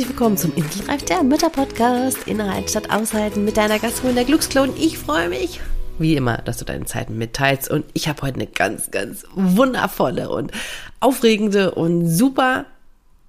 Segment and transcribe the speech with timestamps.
[0.00, 2.26] herzlich willkommen zum Inselreif der Mütter-Podcast.
[2.26, 4.74] Innerhalb statt aushalten mit deiner Gastfreundin der Glücksklon.
[4.74, 5.60] Ich freue mich,
[5.98, 7.70] wie immer, dass du deine Zeiten mitteilst.
[7.70, 10.52] Und ich habe heute eine ganz, ganz wundervolle und
[11.00, 12.64] aufregende und super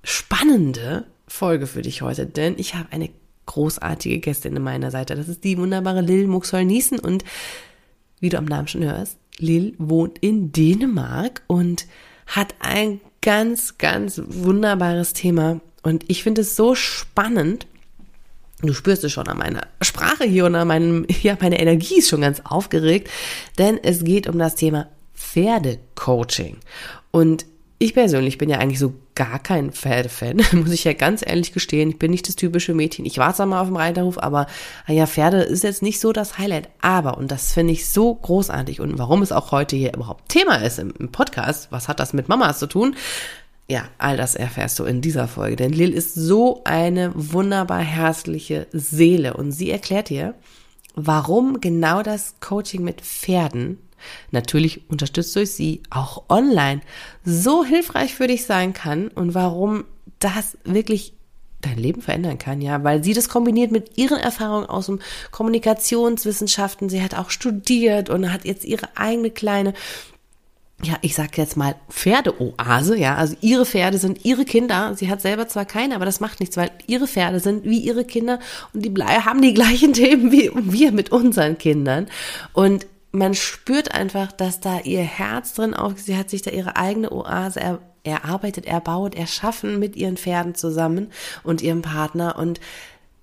[0.05, 3.09] spannende Folge für dich heute, denn ich habe eine
[3.47, 5.17] großartige Gästin an meiner Seite.
[5.17, 7.25] Das ist die wunderbare Lil Muxol-Niesen und
[8.21, 11.85] wie du am Namen schon hörst, Lil wohnt in Dänemark und
[12.27, 15.59] hat ein ganz, ganz wunderbares Thema.
[15.84, 17.67] Und ich finde es so spannend.
[18.62, 22.09] Du spürst es schon an meiner Sprache hier und an meinem, ja, meine Energie ist
[22.09, 23.09] schon ganz aufgeregt,
[23.58, 26.58] denn es geht um das Thema Pferdecoaching.
[27.12, 27.45] Und
[27.81, 31.89] ich persönlich bin ja eigentlich so gar kein Pferdefan, muss ich ja ganz ehrlich gestehen.
[31.89, 33.05] Ich bin nicht das typische Mädchen.
[33.05, 34.45] Ich war zwar mal auf dem Reiterhof, aber
[34.88, 36.70] ja, Pferde ist jetzt nicht so das Highlight.
[36.81, 40.58] Aber, und das finde ich so großartig und warum es auch heute hier überhaupt Thema
[40.58, 42.95] ist im, im Podcast, was hat das mit Mamas zu tun?
[43.72, 45.55] Ja, all das erfährst du in dieser Folge.
[45.55, 50.36] Denn Lil ist so eine wunderbar herzliche Seele und sie erklärt dir,
[50.94, 53.77] warum genau das Coaching mit Pferden
[54.30, 56.81] natürlich unterstützt durch sie, auch online,
[57.23, 59.86] so hilfreich für dich sein kann und warum
[60.19, 61.14] das wirklich
[61.61, 64.99] dein Leben verändern kann, ja, weil sie das kombiniert mit ihren Erfahrungen aus dem
[65.31, 66.89] Kommunikationswissenschaften.
[66.89, 69.73] Sie hat auch studiert und hat jetzt ihre eigene kleine
[70.83, 74.95] ja, ich sag jetzt mal Pferdeoase, ja, also ihre Pferde sind ihre Kinder.
[74.95, 78.05] Sie hat selber zwar keine, aber das macht nichts, weil ihre Pferde sind wie ihre
[78.05, 78.39] Kinder
[78.73, 82.07] und die haben die gleichen Themen wie wir mit unseren Kindern.
[82.53, 86.77] Und man spürt einfach, dass da ihr Herz drin auf, sie hat sich da ihre
[86.77, 91.11] eigene Oase er, erarbeitet, erbaut, erschaffen mit ihren Pferden zusammen
[91.43, 92.59] und ihrem Partner und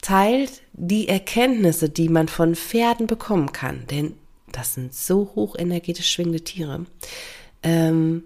[0.02, 4.14] teilt die Erkenntnisse, die man von Pferden bekommen kann, denn
[4.52, 6.86] das sind so hochenergetisch schwingende Tiere.
[7.62, 8.22] Ähm,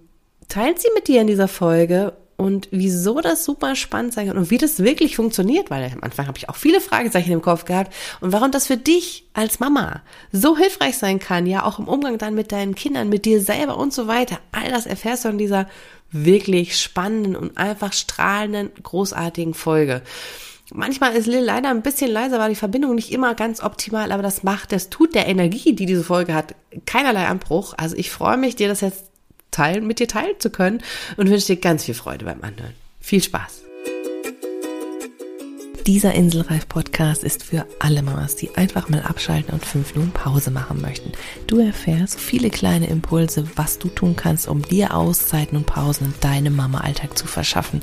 [0.49, 4.51] teilt sie mit dir in dieser Folge und wieso das super spannend sein kann und
[4.51, 7.93] wie das wirklich funktioniert, weil am Anfang habe ich auch viele Fragezeichen im Kopf gehabt
[8.21, 12.19] und warum das für dich als Mama so hilfreich sein kann, ja auch im Umgang
[12.19, 14.39] dann mit deinen Kindern, mit dir selber und so weiter.
[14.51, 15.69] All das erfährst du in dieser
[16.11, 20.03] wirklich spannenden und einfach strahlenden, großartigen Folge.
[20.75, 24.23] Manchmal ist Lil leider ein bisschen leiser, weil die Verbindung nicht immer ganz optimal, aber
[24.23, 26.55] das macht, das tut der Energie, die diese Folge hat,
[26.87, 27.75] keinerlei Anbruch.
[27.77, 29.12] Also ich freue mich, dir das jetzt
[29.53, 30.83] teilen, mit dir teilen zu können
[31.17, 32.75] und wünsche dir ganz viel Freude beim Anhören.
[33.01, 33.63] Viel Spaß!
[35.87, 40.81] Dieser Inselreif-Podcast ist für alle Mamas, die einfach mal abschalten und fünf Minuten Pause machen
[40.81, 41.11] möchten.
[41.49, 46.15] Du erfährst viele kleine Impulse, was du tun kannst, um dir Auszeiten und Pausen in
[46.21, 47.83] deinem Mama-Alltag zu verschaffen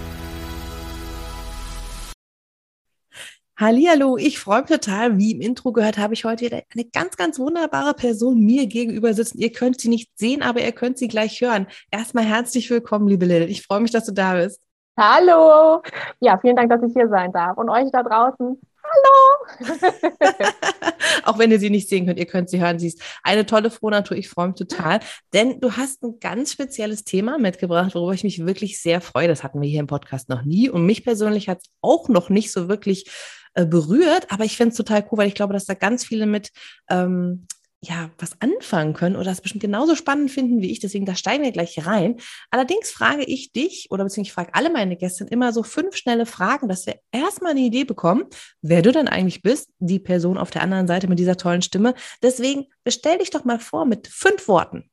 [3.61, 5.19] Hallihallo, ich freue mich total.
[5.19, 9.13] Wie im Intro gehört, habe ich heute wieder eine ganz, ganz wunderbare Person mir gegenüber
[9.13, 9.37] sitzen.
[9.37, 11.67] Ihr könnt sie nicht sehen, aber ihr könnt sie gleich hören.
[11.91, 13.43] Erstmal herzlich willkommen, liebe Lil.
[13.51, 14.59] Ich freue mich, dass du da bist.
[14.97, 15.83] Hallo.
[16.21, 17.55] Ja, vielen Dank, dass ich hier sein darf.
[17.55, 19.69] Und euch da draußen, hallo.
[21.25, 22.79] Auch wenn ihr sie nicht sehen könnt, ihr könnt sie hören.
[22.79, 24.17] Sie ist eine tolle Frohnatur.
[24.17, 25.01] Ich freue mich total,
[25.33, 29.27] denn du hast ein ganz spezielles Thema mitgebracht, worüber ich mich wirklich sehr freue.
[29.27, 30.67] Das hatten wir hier im Podcast noch nie.
[30.67, 33.05] Und mich persönlich hat es auch noch nicht so wirklich
[33.53, 36.25] äh, berührt, aber ich finde es total cool, weil ich glaube, dass da ganz viele
[36.25, 36.51] mit
[36.89, 37.47] ähm,
[37.83, 40.79] ja, was anfangen können oder das bestimmt genauso spannend finden wie ich.
[40.79, 42.17] Deswegen, da steigen wir gleich rein.
[42.51, 46.27] Allerdings frage ich dich oder beziehungsweise ich frage alle meine Gäste immer so fünf schnelle
[46.27, 48.25] Fragen, dass wir erstmal eine Idee bekommen,
[48.61, 51.95] wer du dann eigentlich bist, die Person auf der anderen Seite mit dieser tollen Stimme.
[52.21, 54.89] Deswegen bestell dich doch mal vor mit fünf Worten.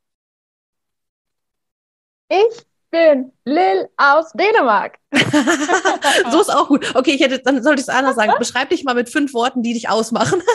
[2.31, 4.99] Ich bin Lil aus Dänemark.
[6.31, 6.95] so ist auch gut.
[6.95, 8.33] Okay, ich hätte, dann sollte ich es anders sagen.
[8.39, 10.43] Beschreib dich mal mit fünf Worten, die dich ausmachen.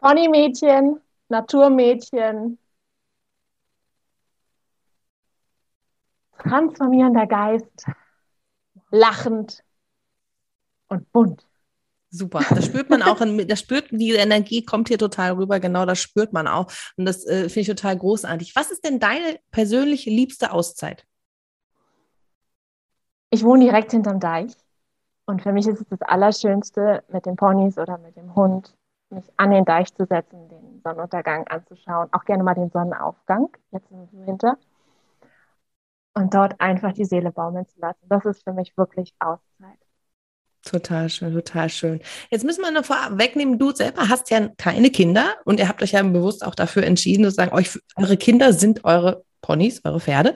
[0.00, 2.58] Ponymädchen, Naturmädchen,
[6.38, 7.86] transformierender Geist,
[8.90, 9.64] lachend
[10.88, 11.47] und bunt.
[12.10, 12.40] Super.
[12.50, 16.00] Das spürt man auch, in, das spürt, die Energie kommt hier total rüber, genau das
[16.00, 16.72] spürt man auch.
[16.96, 18.56] Und das äh, finde ich total großartig.
[18.56, 21.06] Was ist denn deine persönliche liebste Auszeit?
[23.30, 24.52] Ich wohne direkt hinterm Deich.
[25.26, 28.74] Und für mich ist es das Allerschönste, mit den Ponys oder mit dem Hund
[29.10, 33.90] mich an den Deich zu setzen, den Sonnenuntergang anzuschauen, auch gerne mal den Sonnenaufgang, jetzt
[33.90, 34.56] im Winter.
[36.14, 38.00] Und dort einfach die Seele baumeln zu lassen.
[38.08, 39.78] Das ist für mich wirklich Auszeit.
[40.68, 42.00] Total schön, total schön.
[42.30, 45.92] Jetzt müssen wir noch vorwegnehmen, du selber hast ja keine Kinder und ihr habt euch
[45.92, 50.34] ja bewusst auch dafür entschieden, sozusagen, euch, eure Kinder sind eure Ponys, eure Pferde.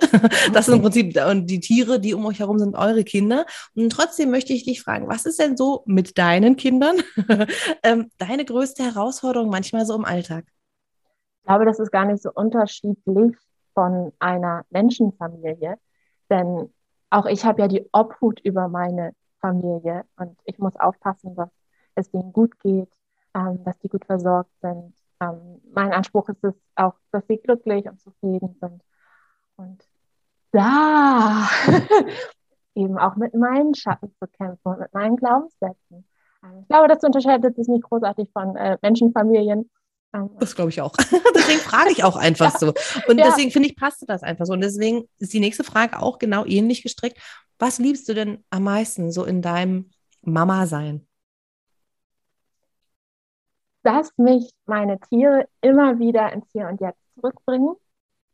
[0.55, 3.45] Das sind im Prinzip und die Tiere, die um euch herum sind, eure Kinder.
[3.75, 6.97] Und trotzdem möchte ich dich fragen, was ist denn so mit deinen Kindern
[7.83, 10.47] ähm, deine größte Herausforderung manchmal so im Alltag?
[11.43, 13.37] Ich glaube, das ist gar nicht so unterschiedlich
[13.75, 15.77] von einer Menschenfamilie,
[16.31, 16.73] denn
[17.11, 21.51] auch ich habe ja die Obhut über meine Familie und ich muss aufpassen, dass
[21.95, 22.91] es denen gut geht,
[23.35, 24.95] ähm, dass die gut versorgt sind.
[25.21, 28.83] Ähm, mein Anspruch ist es auch, dass sie glücklich und zufrieden sind.
[29.57, 29.87] Und
[30.53, 31.47] da
[32.75, 36.07] eben auch mit meinen Schatten zu kämpfen und mit meinen Glaubenssätzen.
[36.43, 39.69] Ähm, ich glaube, das unterscheidet sich nicht großartig von äh, Menschenfamilien.
[40.39, 40.95] Das glaube ich auch.
[41.35, 42.75] deswegen frage ich auch einfach so.
[43.09, 43.27] Und ja.
[43.27, 44.53] deswegen finde ich, passt das einfach so.
[44.53, 47.19] Und deswegen ist die nächste Frage auch genau ähnlich gestrickt.
[47.59, 51.07] Was liebst du denn am meisten so in deinem Mama-Sein?
[53.83, 57.75] Dass mich meine Tiere immer wieder ins Hier und Jetzt zurückbringen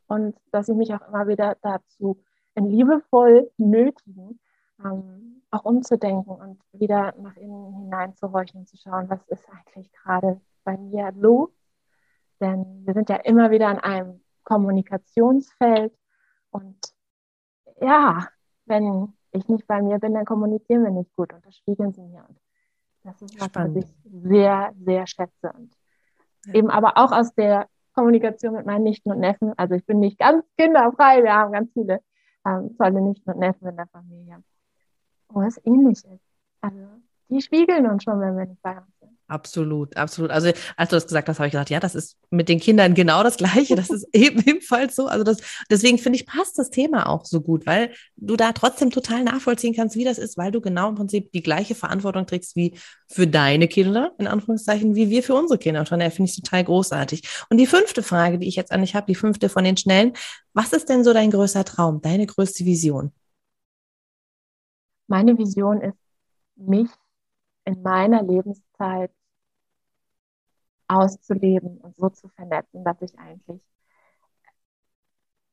[0.09, 2.23] und dass sie mich auch immer wieder dazu
[2.55, 4.41] in liebevoll nötigen,
[4.85, 10.41] ähm, auch umzudenken und wieder nach innen hineinzuhorchen und zu schauen, was ist eigentlich gerade
[10.65, 11.51] bei mir los.
[12.40, 15.93] Denn wir sind ja immer wieder in einem Kommunikationsfeld
[16.50, 16.76] und
[17.81, 18.29] ja,
[18.67, 22.02] wenn ich nicht bei mir bin, dann kommunizieren wir nicht gut und das spiegeln sie
[22.02, 22.25] mir.
[22.29, 22.38] Und
[23.05, 25.52] das ist was, was ich sehr, sehr schätze.
[25.55, 25.76] Und
[26.46, 26.55] ja.
[26.55, 29.52] eben aber auch aus der Kommunikation mit meinen Nichten und Neffen.
[29.56, 32.00] Also ich bin nicht ganz kinderfrei, wir haben ganz viele
[32.46, 34.43] ähm, tolle Nichten und Neffen in der Familie,
[35.29, 36.25] wo es ähnlich ist.
[36.61, 36.79] Also
[37.29, 38.98] die spiegeln uns schon, wenn wir nicht bei uns sind.
[39.31, 40.31] Absolut, absolut.
[40.31, 42.95] Also als du das gesagt hast, habe ich gesagt, ja, das ist mit den Kindern
[42.95, 43.77] genau das Gleiche.
[43.77, 45.07] Das ist eben ebenfalls so.
[45.07, 45.37] Also das,
[45.71, 49.75] deswegen finde ich, passt das Thema auch so gut, weil du da trotzdem total nachvollziehen
[49.75, 52.73] kannst, wie das ist, weil du genau im Prinzip die gleiche Verantwortung trägst wie
[53.07, 55.81] für deine Kinder, in Anführungszeichen, wie wir für unsere Kinder.
[55.81, 57.29] Und von daher finde ich es total großartig.
[57.51, 60.15] Und die fünfte Frage, die ich jetzt an dich habe, die fünfte von den schnellen.
[60.55, 63.13] Was ist denn so dein größter Traum, deine größte Vision?
[65.07, 65.99] Meine Vision ist,
[66.57, 66.89] mich
[67.67, 69.11] in meiner Lebenszeit
[70.88, 73.61] auszuleben und so zu vernetzen, dass ich eigentlich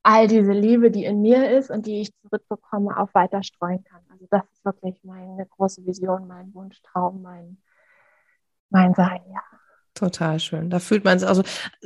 [0.06, 4.02] all diese Liebe, die in mir ist und die ich zurückbekomme, auch weiter streuen kann.
[4.12, 7.58] Also das ist wirklich meine große Vision, mein Wunschtraum, mein,
[8.70, 9.42] mein Sein, ja.
[9.96, 10.70] Total schön.
[10.70, 11.42] Da fühlt man es, also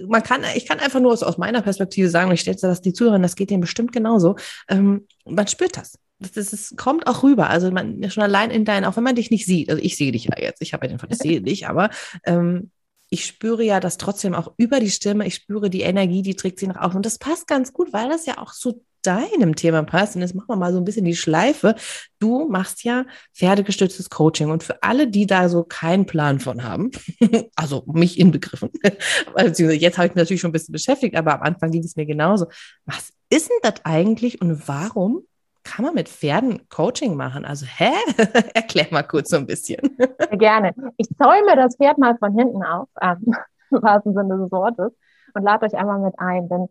[0.08, 3.22] man kann, ich kann einfach nur aus, meiner Perspektive sagen, ich stelle das die Zuhörerin,
[3.22, 4.36] das geht denen bestimmt genauso.
[4.68, 5.98] Ähm, man spürt das.
[6.18, 7.50] Das, das, das, kommt auch rüber.
[7.50, 10.12] Also man schon allein in deinen, auch wenn man dich nicht sieht, also ich sehe
[10.12, 11.90] dich ja jetzt, ich habe ja den Fall, ich sehe dich, aber
[12.26, 12.72] ähm,
[13.10, 16.60] ich spüre ja das trotzdem auch über die Stimme, ich spüre die Energie, die trägt
[16.60, 16.98] sie nach außen.
[16.98, 20.16] Und das passt ganz gut, weil das ja auch zu deinem Thema passt.
[20.16, 21.76] Und jetzt machen wir mal so ein bisschen die Schleife.
[22.20, 24.52] Du machst ja pferdegestütztes Coaching.
[24.52, 26.92] Und für alle, die da so keinen Plan von haben,
[27.56, 31.72] also mich inbegriffen, jetzt habe ich mich natürlich schon ein bisschen beschäftigt, aber am Anfang
[31.72, 32.48] ging es mir genauso.
[32.86, 35.24] Was ist denn das eigentlich und warum
[35.70, 37.46] kann man mit Pferden Coaching machen?
[37.46, 37.92] Also, hä?
[38.56, 39.98] Erklär mal kurz so ein bisschen.
[40.32, 40.74] Gerne.
[40.98, 43.36] Ich zäume das Pferd mal von hinten auf, ähm,
[43.70, 44.92] im wahrsten Sinne des Wortes,
[45.36, 46.50] und lade euch einmal mit ein.
[46.50, 46.70] Denn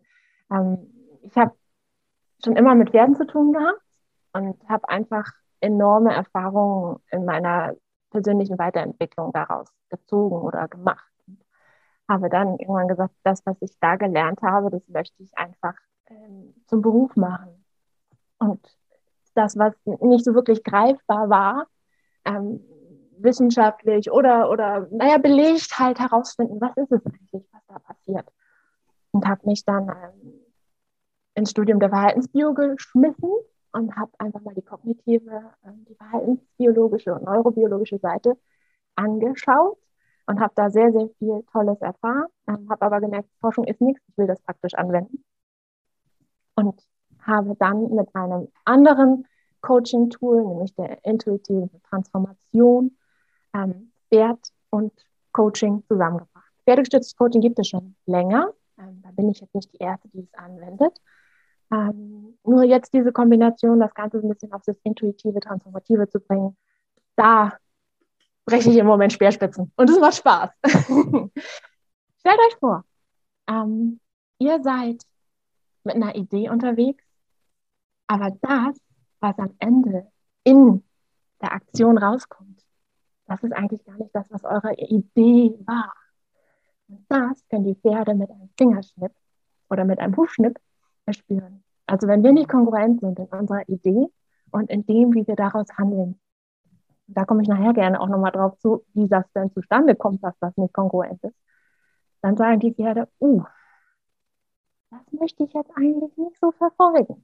[0.51, 0.77] ähm,
[1.21, 1.53] ich habe
[2.43, 3.81] schon immer mit Pferden zu tun gehabt
[4.33, 5.31] und habe einfach
[5.61, 7.75] enorme Erfahrungen in meiner
[8.11, 11.09] persönlichen Weiterentwicklung daraus gezogen oder gemacht.
[11.25, 11.39] Und
[12.09, 15.75] habe dann irgendwann gesagt, das, was ich da gelernt habe, das möchte ich einfach
[16.07, 17.63] ähm, zum Beruf machen.
[18.39, 18.78] Und
[19.39, 21.67] das, was nicht so wirklich greifbar war,
[22.25, 22.61] ähm,
[23.17, 28.27] wissenschaftlich oder, oder, naja, belegt halt herausfinden, was ist es eigentlich, was da passiert.
[29.11, 30.33] Und habe mich dann ähm,
[31.35, 33.31] ins Studium der Verhaltensbio geschmissen
[33.71, 38.37] und habe einfach mal die kognitive, äh, die verhaltensbiologische und neurobiologische Seite
[38.95, 39.77] angeschaut
[40.27, 42.27] und habe da sehr, sehr viel Tolles erfahren.
[42.47, 45.23] Ähm, habe aber gemerkt, Forschung ist nichts, ich will das praktisch anwenden.
[46.55, 46.81] Und
[47.21, 49.27] habe dann mit einem anderen
[49.61, 52.97] Coaching-Tool, nämlich der intuitiven Transformation,
[53.53, 54.93] ähm, Wert und
[55.31, 56.51] Coaching zusammengebracht.
[56.65, 58.53] Pferdegestütztes Coaching gibt es schon länger.
[58.77, 60.99] Ähm, da bin ich jetzt nicht die Erste, die es anwendet.
[61.71, 66.57] Ähm, nur jetzt diese Kombination, das Ganze ein bisschen auf das intuitive, transformative zu bringen,
[67.15, 67.53] da
[68.45, 69.71] breche ich im Moment Speerspitzen.
[69.75, 70.49] Und es macht Spaß.
[70.63, 72.85] Stellt euch vor,
[73.47, 73.99] ähm,
[74.39, 75.03] ihr seid
[75.83, 77.03] mit einer Idee unterwegs,
[78.09, 78.75] aber das,
[79.19, 80.07] was am Ende
[80.43, 80.83] in
[81.41, 82.65] der Aktion rauskommt,
[83.27, 85.93] das ist eigentlich gar nicht das, was eure Idee war.
[86.87, 89.11] Und das können die Pferde mit einem Fingerschnipp
[89.69, 90.59] oder mit einem Hufschnipp
[91.05, 91.63] erspüren.
[91.85, 94.07] Also wenn wir nicht konkurrent sind in unserer Idee
[94.49, 96.19] und in dem, wie wir daraus handeln,
[97.05, 100.37] da komme ich nachher gerne auch nochmal drauf zu, wie das denn zustande kommt, dass
[100.39, 101.37] das nicht kongruent ist,
[102.21, 103.43] dann sagen die Pferde, uh,
[104.89, 107.23] das möchte ich jetzt eigentlich nicht so verfolgen.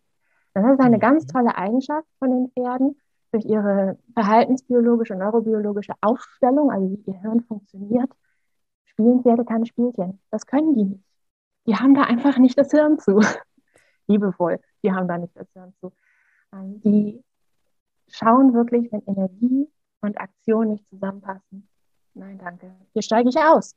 [0.56, 1.28] Das ist eine ganz mhm.
[1.28, 3.00] tolle Eigenschaft von den Pferden
[3.32, 8.10] durch ihre verhaltensbiologische und neurobiologische Aufstellung, also wie ihr Hirn funktioniert,
[8.86, 10.22] spielen Pferde keine Spielchen.
[10.32, 11.04] Das können die nicht.
[11.68, 13.20] Die haben da einfach nicht das Hirn zu.
[14.08, 15.92] Liebevoll, die haben da nicht das Hirn zu.
[16.54, 17.22] Ähm, die
[18.08, 19.68] schauen wirklich, wenn Energie
[20.00, 21.68] und Aktion nicht zusammenpassen.
[22.14, 22.74] Nein, danke.
[22.94, 23.76] Hier steige ich aus.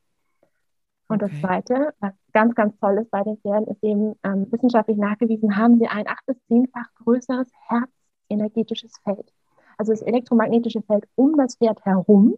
[1.09, 1.33] Und okay.
[1.33, 5.57] das Zweite, was ganz, ganz toll ist bei den Pferden, ist eben ähm, wissenschaftlich nachgewiesen,
[5.57, 9.33] haben sie ein acht- bis zehnfach größeres herzenergetisches Feld.
[9.79, 12.37] Also das elektromagnetische Feld um das Pferd herum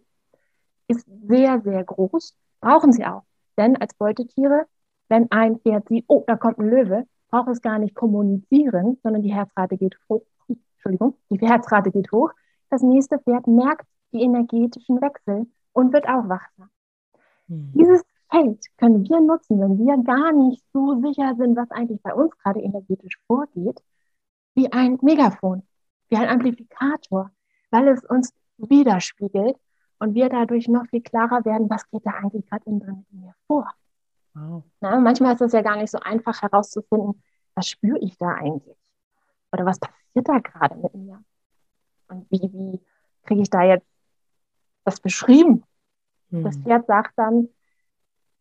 [0.87, 2.35] ist sehr, sehr groß.
[2.61, 3.23] Brauchen sie auch.
[3.57, 4.65] Denn als Beutetiere,
[5.09, 9.21] wenn ein Pferd sieht, oh, da kommt ein Löwe, braucht es gar nicht kommunizieren, sondern
[9.21, 10.23] die Herzrate geht hoch.
[10.75, 12.31] Entschuldigung, die Herzrate geht hoch.
[12.69, 16.69] Das nächste Pferd merkt die energetischen Wechsel und wird auch wachsam.
[17.47, 17.71] Mhm.
[17.73, 22.13] Dieses Feld können wir nutzen, wenn wir gar nicht so sicher sind, was eigentlich bei
[22.13, 23.83] uns gerade energetisch vorgeht,
[24.55, 25.63] wie ein Megafon,
[26.09, 27.31] wie ein Amplifikator,
[27.69, 29.57] weil es uns widerspiegelt
[29.99, 33.21] und wir dadurch noch viel klarer werden, was geht da eigentlich gerade innen drin in
[33.21, 33.69] mir vor.
[34.33, 34.63] Wow.
[34.79, 37.21] Na, manchmal ist es ja gar nicht so einfach herauszufinden,
[37.53, 38.77] was spüre ich da eigentlich?
[39.51, 41.21] Oder was passiert da gerade mit mir?
[42.07, 42.81] Und wie, wie
[43.23, 43.87] kriege ich da jetzt
[44.85, 45.63] das beschrieben?
[46.29, 46.43] Hm.
[46.43, 47.49] Das Pferd sagt dann,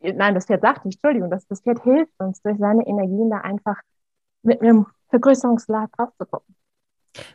[0.00, 3.38] nein, das Pferd sagt nicht, Entschuldigung, das, das Pferd hilft uns durch seine Energien da
[3.38, 3.76] einfach
[4.42, 6.54] mit einem Vergrößerungsglas drauf zu gucken.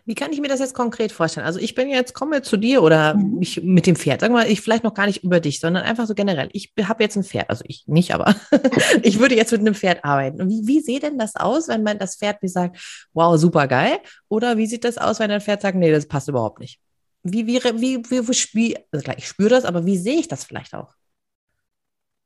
[0.06, 1.46] Wie kann ich mir das jetzt konkret vorstellen?
[1.46, 3.42] Also ich bin jetzt, komme zu dir oder mhm.
[3.42, 4.22] ich mit dem Pferd.
[4.22, 6.50] Sagen wir mal, ich vielleicht noch gar nicht über dich, sondern einfach so generell.
[6.54, 8.36] Ich habe jetzt ein Pferd, also ich nicht, aber
[9.04, 10.42] ich würde jetzt mit einem Pferd arbeiten.
[10.42, 13.68] Und wie, wie sieht denn das aus, wenn man das Pferd mir sagt, wow, super
[13.68, 13.98] geil?
[14.30, 16.80] Oder wie sieht das aus, wenn ein Pferd sagt, nee, das passt überhaupt nicht?
[17.24, 20.46] Wie, wie, wie, wie, wie also klar, ich spüre das, aber wie sehe ich das
[20.46, 20.94] vielleicht auch?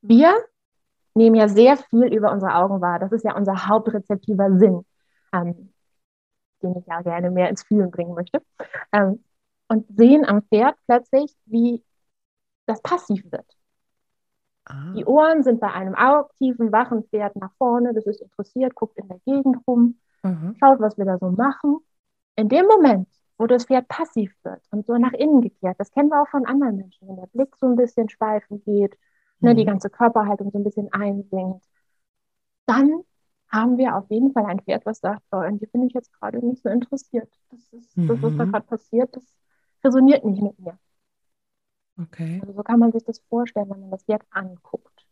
[0.01, 0.33] Wir
[1.13, 2.99] nehmen ja sehr viel über unsere Augen wahr.
[2.99, 4.85] Das ist ja unser hauptrezeptiver Sinn,
[5.33, 5.73] ähm,
[6.63, 8.41] den ich ja gerne mehr ins Fühlen bringen möchte.
[8.91, 9.23] Ähm,
[9.67, 11.83] und sehen am Pferd plötzlich, wie
[12.65, 13.45] das passiv wird.
[14.65, 14.93] Ah.
[14.95, 19.07] Die Ohren sind bei einem aktiven, wachen Pferd nach vorne, das ist interessiert, guckt in
[19.07, 20.55] der Gegend rum, mhm.
[20.59, 21.79] schaut, was wir da so machen.
[22.35, 26.09] In dem Moment, wo das Pferd passiv wird und so nach innen gekehrt, das kennen
[26.09, 28.97] wir auch von anderen Menschen, wenn der Blick so ein bisschen schweifen geht,
[29.39, 29.67] ne, die mhm.
[29.67, 31.65] ganze Körperhaltung so ein bisschen einsinkt,
[32.65, 33.03] dann
[33.49, 36.13] haben wir auf jeden Fall ein Pferd, was sagt, oh, in die bin ich jetzt
[36.13, 37.29] gerade nicht so interessiert.
[37.49, 38.07] Das ist mhm.
[38.07, 38.51] das, was da mhm.
[38.51, 39.25] gerade passiert, das
[39.83, 40.77] resoniert nicht mit mir.
[41.99, 42.39] Okay.
[42.41, 45.05] Also so kann man sich das vorstellen, wenn man das Pferd anguckt.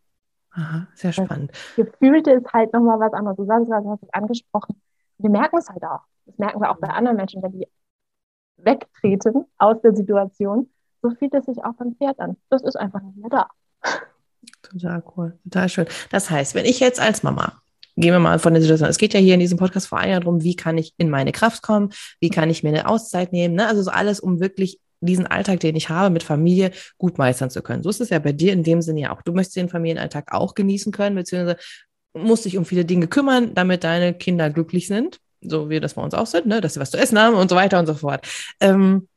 [0.51, 1.51] Aha, sehr spannend.
[1.51, 3.37] Das Gefühlte ist halt nochmal was anderes.
[3.37, 4.81] Du sagst, du hast es angesprochen.
[5.17, 6.01] Wir merken es halt auch.
[6.25, 7.67] Das merken wir auch bei anderen Menschen, wenn die
[8.57, 10.71] wegtreten aus der Situation.
[11.01, 12.37] So fühlt es sich auch beim Pferd an.
[12.49, 13.49] Das ist einfach nicht mehr da.
[14.69, 15.85] Total cool, total schön.
[16.09, 17.61] Das heißt, wenn ich jetzt als Mama,
[17.95, 20.21] gehen wir mal von der Situation, es geht ja hier in diesem Podcast vor allem
[20.21, 23.55] darum, wie kann ich in meine Kraft kommen, wie kann ich mir eine Auszeit nehmen,
[23.55, 23.67] ne?
[23.67, 27.61] also so alles, um wirklich diesen Alltag, den ich habe mit Familie, gut meistern zu
[27.61, 27.83] können.
[27.83, 29.21] So ist es ja bei dir in dem Sinne ja auch.
[29.21, 31.57] Du möchtest den Familienalltag auch genießen können, beziehungsweise
[32.13, 36.01] musst dich um viele Dinge kümmern, damit deine Kinder glücklich sind, so wie das bei
[36.01, 36.61] uns auch sind, ne?
[36.61, 38.27] dass sie was zu essen haben und so weiter und so fort.
[38.59, 39.07] Ähm,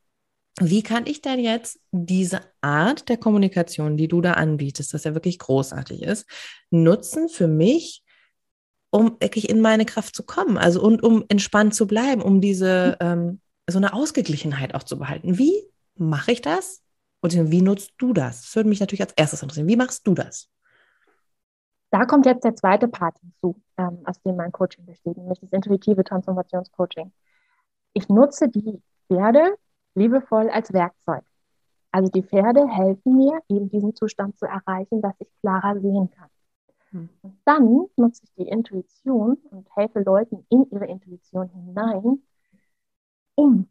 [0.58, 5.14] wie kann ich denn jetzt diese Art der Kommunikation, die du da anbietest, das ja
[5.14, 6.26] wirklich großartig ist,
[6.70, 8.02] nutzen für mich,
[8.90, 12.96] um wirklich in meine Kraft zu kommen, also und um entspannt zu bleiben, um diese
[13.00, 15.38] ähm, so eine Ausgeglichenheit auch zu behalten.
[15.38, 15.54] Wie
[15.94, 16.82] mache ich das?
[17.22, 18.42] Und wie nutzt du das?
[18.42, 19.68] Das würde mich natürlich als erstes interessieren.
[19.68, 20.48] Wie machst du das?
[21.90, 25.50] Da kommt jetzt der zweite Part hinzu, ähm, aus dem mein Coaching besteht, nämlich das
[25.50, 27.12] intuitive Transformationscoaching.
[27.92, 29.56] Ich nutze die Pferde
[29.94, 31.24] liebevoll als Werkzeug.
[31.92, 36.28] Also die Pferde helfen mir, eben diesen Zustand zu erreichen, dass ich klarer sehen kann.
[36.90, 37.08] Hm.
[37.22, 42.22] Und dann nutze ich die Intuition und helfe Leuten in ihre Intuition hinein,
[43.34, 43.68] um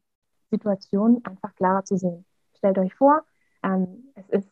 [0.51, 2.25] Situationen einfach klarer zu sehen.
[2.57, 3.23] Stellt euch vor,
[3.63, 4.49] ähm, es ist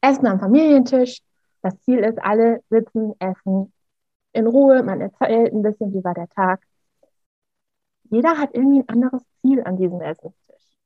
[0.00, 1.20] Essen am Familientisch.
[1.62, 3.72] Das Ziel ist, alle sitzen, essen
[4.32, 6.60] in Ruhe, man erzählt ein bisschen, wie war der Tag
[8.14, 10.76] jeder hat irgendwie ein anderes Ziel an diesem Essenstisch.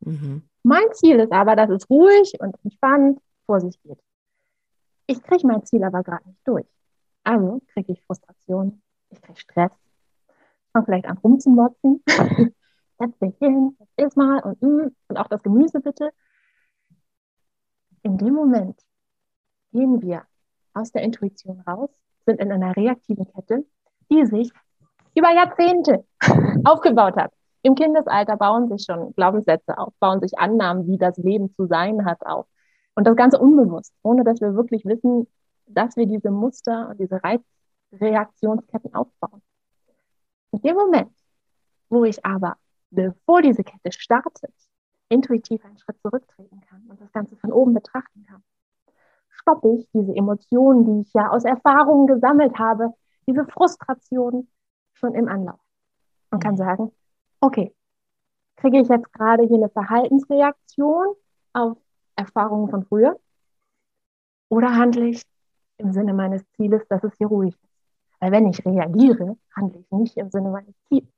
[0.00, 0.46] Mhm.
[0.62, 3.98] Mein Ziel ist aber, dass es ruhig und entspannt vor sich geht.
[5.06, 6.66] Ich kriege mein Ziel aber gerade nicht durch.
[7.24, 9.72] Also kriege ich Frustration, ich kriege Stress,
[10.72, 12.02] fange vielleicht an rumzumotzen.
[12.98, 16.10] Setz dich hin, jetzt iss mal und, mm, und auch das Gemüse bitte.
[18.02, 18.78] In dem Moment
[19.72, 20.26] gehen wir
[20.74, 21.90] aus der Intuition raus,
[22.26, 23.66] sind in einer reaktiven Kette,
[24.10, 24.52] die sich
[25.16, 26.04] über Jahrzehnte
[26.64, 27.32] aufgebaut hat.
[27.62, 32.04] Im Kindesalter bauen sich schon Glaubenssätze auf, bauen sich Annahmen, wie das Leben zu sein
[32.04, 32.46] hat, auf.
[32.94, 35.26] Und das Ganze unbewusst, ohne dass wir wirklich wissen,
[35.66, 39.42] dass wir diese Muster und diese Reizreaktionsketten aufbauen.
[40.52, 41.12] In dem Moment,
[41.88, 42.56] wo ich aber,
[42.90, 44.54] bevor diese Kette startet,
[45.08, 48.42] intuitiv einen Schritt zurücktreten kann und das Ganze von oben betrachten kann,
[49.28, 52.94] stoppe ich diese Emotionen, die ich ja aus Erfahrungen gesammelt habe,
[53.26, 54.48] diese Frustration
[54.96, 55.60] schon im Anlauf
[56.30, 56.58] und kann mhm.
[56.58, 56.92] sagen,
[57.40, 57.74] okay,
[58.56, 61.14] kriege ich jetzt gerade hier eine Verhaltensreaktion
[61.52, 61.78] auf
[62.16, 63.18] Erfahrungen von früher
[64.48, 65.22] oder handle ich
[65.78, 67.76] im Sinne meines Zieles, dass es hier ruhig ist?
[68.20, 71.08] Weil wenn ich reagiere, handle ich nicht im Sinne meines Ziels.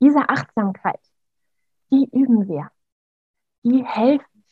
[0.00, 1.00] Diese Achtsamkeit,
[1.92, 2.70] die üben wir.
[3.62, 4.44] Die helfen,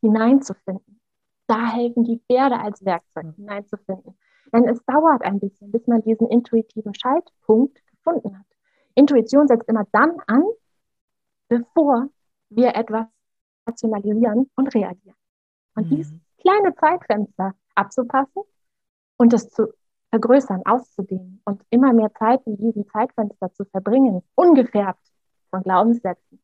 [0.00, 1.00] hineinzufinden.
[1.46, 4.16] Da helfen die Pferde als Werkzeug hineinzufinden.
[4.52, 8.46] Denn es dauert ein bisschen, bis man diesen intuitiven Schaltpunkt gefunden hat.
[8.94, 10.44] Intuition setzt immer dann an,
[11.48, 12.08] bevor
[12.48, 13.06] wir etwas
[13.66, 15.16] rationalisieren und reagieren.
[15.74, 15.96] Und mhm.
[15.96, 18.42] dieses kleine Zeitfenster abzupassen
[19.16, 19.72] und es zu
[20.10, 25.06] vergrößern, auszudehnen und immer mehr Zeit in diesem Zeitfenster zu verbringen, ungefärbt
[25.50, 26.42] von Glaubenssätzen,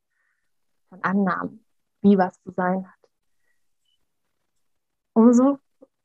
[0.88, 1.64] von Annahmen,
[2.02, 3.10] wie was zu sein hat.
[5.14, 5.58] Umso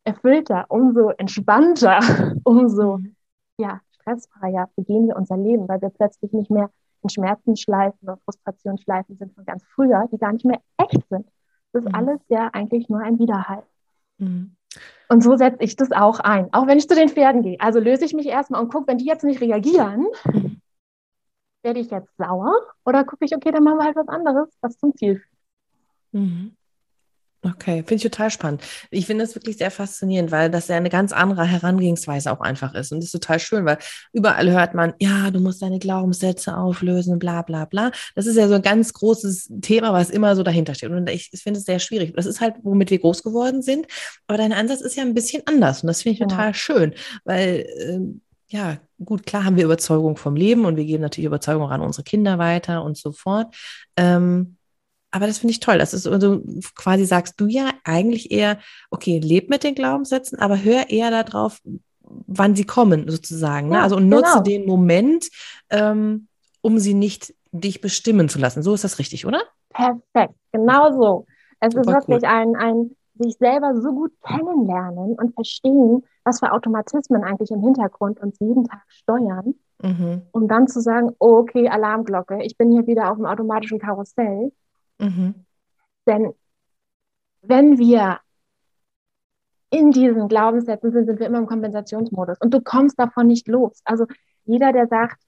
[0.03, 1.99] erfüllter, umso entspannter,
[2.43, 2.99] umso
[3.57, 6.69] ja, stressfreier begehen wir unser Leben, weil wir plötzlich nicht mehr
[7.03, 11.27] in Schmerzenschleifen und Frustrationsschleifen sind von ganz früher, die gar nicht mehr echt sind.
[11.73, 11.95] Das ist mhm.
[11.95, 13.63] alles ja eigentlich nur ein Widerhall.
[14.17, 14.55] Mhm.
[15.09, 17.59] Und so setze ich das auch ein, auch wenn ich zu den Pferden gehe.
[17.59, 20.61] Also löse ich mich erstmal und gucke, wenn die jetzt nicht reagieren, mhm.
[21.63, 22.53] werde ich jetzt sauer
[22.85, 25.31] oder gucke ich, okay, dann machen wir halt was anderes, was zum Ziel führt.
[26.11, 26.55] Mhm.
[27.43, 28.61] Okay, finde ich total spannend.
[28.91, 32.75] Ich finde das wirklich sehr faszinierend, weil das ja eine ganz andere Herangehensweise auch einfach
[32.75, 32.91] ist.
[32.91, 33.79] Und das ist total schön, weil
[34.13, 37.91] überall hört man, ja, du musst deine Glaubenssätze auflösen, bla bla bla.
[38.13, 40.91] Das ist ja so ein ganz großes Thema, was immer so dahinter steht.
[40.91, 42.13] Und ich, ich finde es sehr schwierig.
[42.15, 43.87] Das ist halt, womit wir groß geworden sind.
[44.27, 45.81] Aber dein Ansatz ist ja ein bisschen anders.
[45.81, 50.35] Und das finde ich total schön, weil ähm, ja, gut, klar haben wir Überzeugung vom
[50.35, 53.55] Leben und wir geben natürlich Überzeugung an unsere Kinder weiter und so fort.
[53.97, 54.57] Ähm,
[55.11, 55.77] aber das finde ich toll.
[55.77, 56.41] Das ist so, also
[56.75, 58.57] quasi sagst du ja eigentlich eher,
[58.89, 61.59] okay, leb mit den Glaubenssätzen, aber hör eher darauf,
[62.03, 63.69] wann sie kommen, sozusagen.
[63.69, 63.75] Ne?
[63.75, 64.43] Ja, also und nutze genau.
[64.43, 65.27] den Moment,
[65.69, 66.27] ähm,
[66.61, 68.63] um sie nicht dich bestimmen zu lassen.
[68.63, 69.41] So ist das richtig, oder?
[69.69, 71.25] Perfekt, genau so.
[71.59, 72.29] Es Super ist wirklich cool.
[72.29, 78.19] ein, ein sich selber so gut kennenlernen und verstehen, was für Automatismen eigentlich im Hintergrund
[78.19, 80.21] uns jeden Tag steuern, mhm.
[80.31, 84.51] um dann zu sagen, oh, okay, Alarmglocke, ich bin hier wieder auf dem automatischen Karussell
[85.01, 85.45] Mhm.
[86.05, 86.33] Denn
[87.41, 88.19] wenn wir
[89.71, 93.81] in diesen Glaubenssätzen sind, sind wir immer im Kompensationsmodus und du kommst davon nicht los.
[93.85, 94.05] Also
[94.45, 95.21] jeder, der sagt,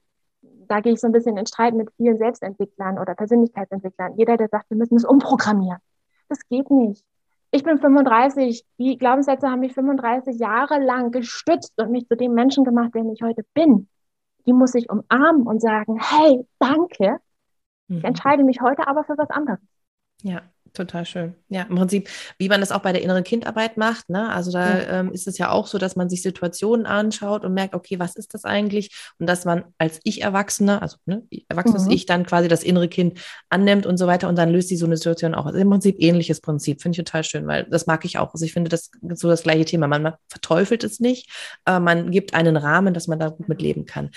[0.68, 4.48] da gehe ich so ein bisschen in Streit mit vielen Selbstentwicklern oder Persönlichkeitsentwicklern, jeder, der
[4.48, 5.78] sagt, wir müssen es umprogrammieren.
[6.28, 7.04] Das geht nicht.
[7.50, 12.34] Ich bin 35, die Glaubenssätze haben mich 35 Jahre lang gestützt und mich zu dem
[12.34, 13.88] Menschen gemacht, der ich heute bin.
[14.46, 17.18] Die muss ich umarmen und sagen, hey, danke,
[17.88, 18.04] ich mhm.
[18.04, 19.60] entscheide mich heute aber für was anderes.
[20.22, 20.42] Ja,
[20.72, 21.34] total schön.
[21.48, 24.08] Ja, im Prinzip, wie man das auch bei der inneren Kindarbeit macht.
[24.08, 24.30] Ne?
[24.30, 25.00] Also da ja.
[25.00, 28.16] ähm, ist es ja auch so, dass man sich Situationen anschaut und merkt, okay, was
[28.16, 28.96] ist das eigentlich?
[29.18, 31.90] Und dass man als Ich-Erwachsener, also ne, erwachsenes mhm.
[31.90, 33.20] Ich, dann quasi das innere Kind
[33.50, 35.44] annimmt und so weiter und dann löst die so eine Situation auch.
[35.44, 36.80] Also im Prinzip ähnliches Prinzip.
[36.80, 38.32] Finde ich total schön, weil das mag ich auch.
[38.32, 39.88] Also ich finde das so das gleiche Thema.
[39.88, 41.30] Man, verteufelt es nicht,
[41.66, 44.10] äh, man gibt einen Rahmen, dass man da gut mit leben kann.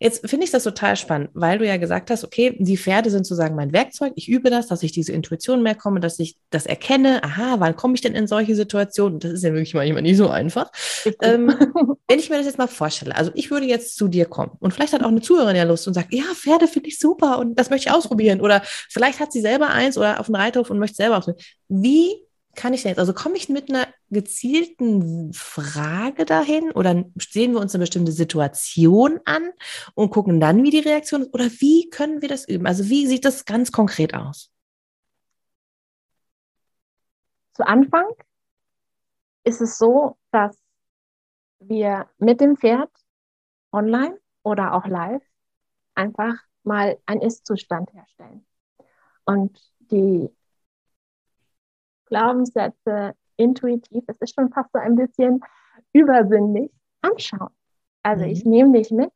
[0.00, 3.26] Jetzt finde ich das total spannend, weil du ja gesagt hast, okay, die Pferde sind
[3.26, 4.12] sozusagen mein Werkzeug.
[4.14, 7.22] Ich übe das, dass ich diese Intuition mehr komme, dass ich das erkenne.
[7.24, 9.18] Aha, wann komme ich denn in solche Situationen?
[9.18, 10.70] Das ist ja wirklich manchmal nicht so einfach.
[11.20, 11.48] Ähm,
[12.08, 14.72] wenn ich mir das jetzt mal vorstelle, also ich würde jetzt zu dir kommen und
[14.72, 17.58] vielleicht hat auch eine Zuhörerin ja Lust und sagt, ja, Pferde finde ich super und
[17.58, 18.40] das möchte ich ausprobieren.
[18.40, 21.44] Oder vielleicht hat sie selber eins oder auf dem Reithof und möchte selber ausprobieren.
[21.68, 22.27] Wie
[22.58, 22.98] kann ich denn jetzt?
[22.98, 29.20] Also komme ich mit einer gezielten Frage dahin oder sehen wir uns eine bestimmte Situation
[29.26, 29.50] an
[29.94, 31.32] und gucken dann, wie die Reaktion ist?
[31.32, 32.66] Oder wie können wir das üben?
[32.66, 34.50] Also wie sieht das ganz konkret aus?
[37.54, 38.06] Zu Anfang
[39.44, 40.58] ist es so, dass
[41.60, 42.90] wir mit dem Pferd
[43.70, 45.22] online oder auch live
[45.94, 48.44] einfach mal einen Ist-Zustand herstellen.
[49.24, 50.28] Und die
[52.08, 55.40] Glaubenssätze intuitiv, es ist schon fast so ein bisschen
[55.92, 56.70] übersinnlich,
[57.02, 57.50] anschauen.
[58.02, 58.30] Also mhm.
[58.30, 59.12] ich nehme dich mit,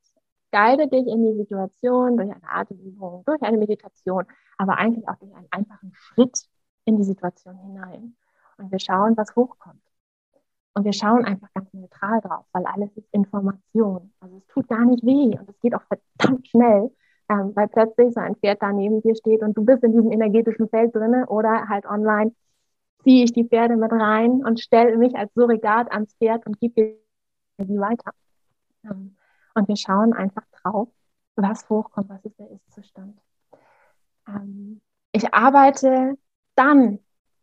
[0.52, 4.24] guide dich in die Situation durch eine Atemübung, durch eine Meditation,
[4.58, 6.38] aber eigentlich auch durch einen einfachen Schritt
[6.84, 8.16] in die Situation hinein.
[8.58, 9.82] Und wir schauen, was hochkommt.
[10.74, 14.12] Und wir schauen einfach ganz neutral drauf, weil alles ist Information.
[14.20, 16.90] Also es tut gar nicht weh und es geht auch verdammt schnell,
[17.28, 20.10] ähm, weil plötzlich so ein Pferd da neben dir steht und du bist in diesem
[20.12, 22.32] energetischen Feld drinne oder halt online
[23.02, 26.98] ziehe ich die Pferde mit rein und stelle mich als Surrogat ans Pferd und gebe
[27.58, 28.12] die weiter.
[28.84, 29.16] Ähm,
[29.54, 30.88] und wir schauen einfach drauf,
[31.36, 33.20] was hochkommt, was ist der Ist-Zustand.
[34.28, 34.80] Ähm,
[35.12, 36.16] ich arbeite
[36.54, 36.98] dann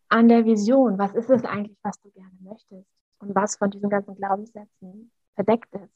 [0.10, 2.88] an der Vision, was ist es eigentlich, was du gerne möchtest
[3.20, 5.94] und was von diesen ganzen Glaubenssätzen verdeckt ist,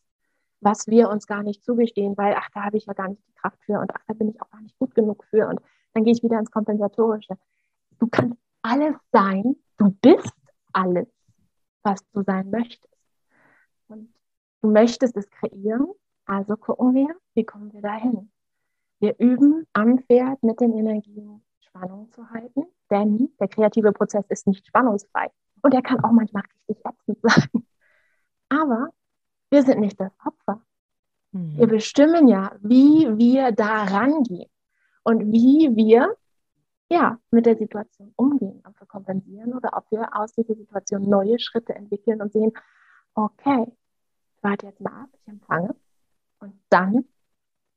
[0.62, 3.34] was wir uns gar nicht zugestehen, weil, ach, da habe ich ja gar nicht die
[3.34, 5.60] Kraft für und ach, da bin ich auch gar nicht gut genug für und
[5.94, 7.38] dann gehe ich wieder ins Kompensatorische.
[8.00, 10.34] Du kannst alles sein, du bist
[10.72, 11.08] alles,
[11.84, 12.90] was du sein möchtest.
[13.88, 14.14] Und
[14.62, 15.88] du möchtest es kreieren,
[16.26, 18.32] also gucken wir, wie kommen wir dahin.
[19.00, 24.48] Wir üben am Pferd mit den Energien Spannung zu halten, denn der kreative Prozess ist
[24.48, 25.30] nicht spannungsfrei
[25.62, 27.68] und er kann auch manchmal richtig ätzend sein.
[28.50, 28.90] Aber
[29.50, 30.62] wir sind nicht das Opfer.
[31.32, 31.58] Mhm.
[31.58, 34.50] Wir bestimmen ja, wie wir da rangehen
[35.04, 36.16] und wie wir
[36.94, 38.33] ja, mit der Situation umgehen,
[38.94, 42.52] kompensieren oder ob wir aus dieser Situation neue Schritte entwickeln und sehen,
[43.16, 43.66] okay,
[44.42, 45.76] warte jetzt mal ab, ich empfange
[46.40, 47.06] und dann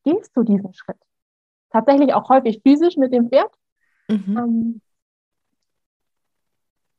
[0.05, 0.98] gehst du diesen Schritt.
[1.70, 3.52] Tatsächlich auch häufig physisch mit dem Pferd.
[4.09, 4.37] Mhm.
[4.38, 4.81] Ähm,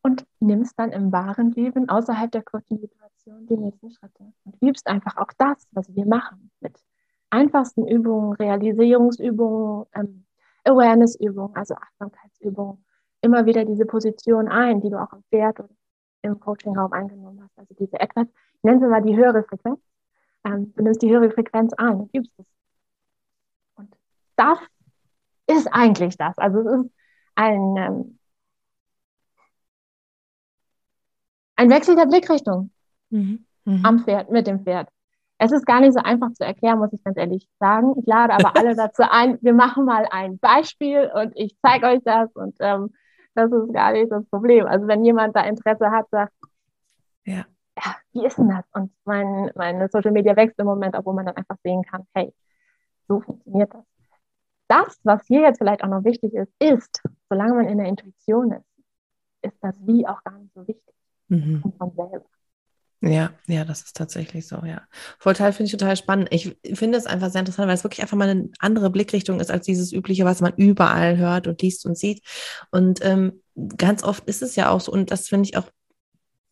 [0.01, 4.88] und nimmst dann im wahren Leben außerhalb der kurzen Situation die nächsten Schritte und übst
[4.88, 6.77] einfach auch das, was wir machen, mit
[7.30, 10.25] einfachsten Übungen, Realisierungsübungen, ähm,
[10.63, 12.86] Awareness-Übungen, also Achtsamkeitsübungen,
[13.28, 15.70] immer wieder diese Position ein, die du auch im Pferd und
[16.22, 17.60] im Coachingraum eingenommen hast.
[17.60, 19.80] Also diese etwas, ich nenne sie mal die höhere Frequenz.
[20.46, 22.46] Ähm, du nimmst die höhere Frequenz an und übst es.
[23.76, 23.94] Und
[24.38, 24.58] das
[25.48, 26.38] ist eigentlich das.
[26.38, 26.92] Also es ist
[27.36, 28.20] ein, ähm,
[31.58, 32.72] ein Wechsel der Blickrichtung
[33.10, 33.46] mhm.
[33.66, 33.86] Mhm.
[33.86, 34.90] am Pferd, mit dem Pferd.
[35.38, 37.94] Es ist gar nicht so einfach zu erklären, muss ich ganz ehrlich sagen.
[38.00, 42.00] Ich lade aber alle dazu ein, wir machen mal ein Beispiel und ich zeige euch
[42.04, 42.94] das und ähm,
[43.38, 44.65] das ist gar nicht das Problem.
[44.65, 46.34] Also wenn jemand da Interesse hat, sagt,
[47.26, 47.45] ja,
[47.78, 48.65] ja wie ist denn das?
[48.73, 52.34] Und mein, meine Social Media wächst im Moment, obwohl man dann einfach sehen kann, hey,
[53.08, 53.84] so funktioniert das.
[54.67, 58.52] Das, was hier jetzt vielleicht auch noch wichtig ist, ist, solange man in der Intuition
[58.52, 58.65] ist,
[59.43, 60.93] ist das Wie auch gar nicht so wichtig.
[61.30, 61.62] Mhm.
[61.78, 62.26] Von selber.
[63.01, 64.81] Ja, ja, das ist tatsächlich so, ja.
[65.19, 66.29] Vorteil finde ich total spannend.
[66.31, 69.51] Ich finde es einfach sehr interessant, weil es wirklich einfach mal eine andere Blickrichtung ist
[69.51, 72.23] als dieses übliche, was man überall hört und liest und sieht.
[72.71, 73.43] Und ähm,
[73.77, 75.69] ganz oft ist es ja auch so, und das finde ich auch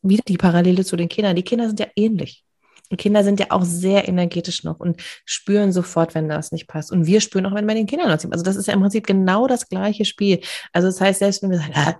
[0.04, 1.36] wieder die Parallele zu den Kindern.
[1.36, 2.44] Die Kinder sind ja ähnlich.
[2.92, 6.92] Und Kinder sind ja auch sehr energetisch noch und spüren sofort, wenn das nicht passt.
[6.92, 9.08] Und wir spüren auch, wenn bei den Kindern was Also das ist ja im Prinzip
[9.08, 10.42] genau das gleiche Spiel.
[10.72, 11.98] Also das heißt, selbst wenn wir sagen,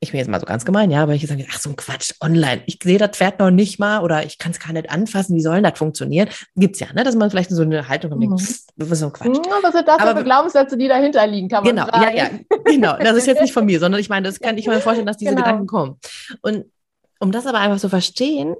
[0.00, 2.12] ich bin jetzt mal so ganz gemein, ja, aber ich sage, ach so ein Quatsch,
[2.20, 5.34] online, ich sehe das Pferd noch nicht mal oder ich kann es gar nicht anfassen,
[5.34, 6.28] wie soll das funktionieren?
[6.54, 8.46] Gibt's ja, ne, dass man vielleicht so eine Haltung denkt, mhm.
[8.76, 9.36] das ist so ein Quatsch.
[9.46, 12.16] Ja, was sind das aber, für Glaubenssätze, die dahinter liegen, kann man Genau, fragen.
[12.16, 12.30] ja, ja,
[12.64, 12.96] genau.
[12.98, 15.16] Das ist jetzt nicht von mir, sondern ich meine, das kann ich mir vorstellen, dass
[15.16, 15.42] diese genau.
[15.42, 15.98] Gedanken kommen.
[16.42, 16.66] Und
[17.18, 18.54] um das aber einfach zu verstehen,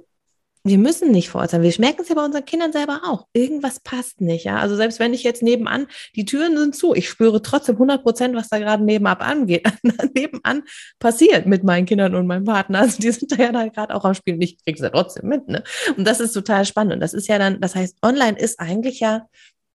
[0.63, 1.63] wir müssen nicht verurteilen.
[1.63, 3.27] Wir merken es ja bei unseren Kindern selber auch.
[3.33, 4.43] Irgendwas passt nicht.
[4.43, 4.57] Ja?
[4.57, 8.35] Also selbst wenn ich jetzt nebenan, die Türen sind zu, ich spüre trotzdem 100 Prozent,
[8.35, 9.65] was da gerade nebenan angeht.
[10.15, 10.63] nebenan
[10.99, 12.79] passiert mit meinen Kindern und meinem Partner.
[12.79, 14.41] Also die sind da ja gerade auch am Spielen.
[14.41, 15.47] Ich kriege es ja trotzdem mit.
[15.47, 15.63] Ne?
[15.95, 16.93] Und das ist total spannend.
[16.93, 19.27] Und das ist ja dann, das heißt, online ist eigentlich ja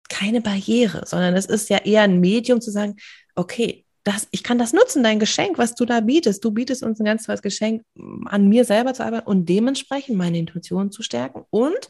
[0.09, 2.97] keine Barriere, sondern es ist ja eher ein Medium zu sagen,
[3.35, 6.43] okay, das, ich kann das nutzen, dein Geschenk, was du da bietest.
[6.43, 7.83] Du bietest uns ein ganz tolles Geschenk,
[8.25, 11.89] an mir selber zu arbeiten und dementsprechend meine Intuition zu stärken und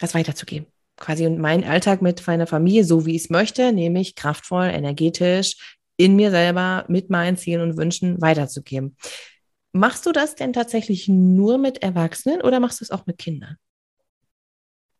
[0.00, 0.66] das weiterzugeben.
[0.96, 6.16] Quasi meinen Alltag mit meiner Familie, so wie ich es möchte, nämlich kraftvoll, energetisch, in
[6.16, 8.96] mir selber, mit meinen Zielen und Wünschen weiterzugeben.
[9.72, 13.56] Machst du das denn tatsächlich nur mit Erwachsenen oder machst du es auch mit Kindern?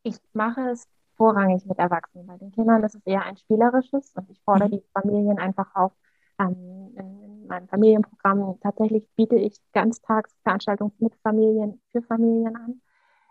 [0.05, 2.27] Ich mache es vorrangig mit Erwachsenen.
[2.27, 4.73] Bei den Kindern ist es eher ein spielerisches und ich fordere mhm.
[4.73, 5.93] die Familien einfach auf,
[6.39, 12.81] ähm, in, in, meinem Familienprogramm tatsächlich biete ich Ganztagsveranstaltungen mit Familien für Familien an,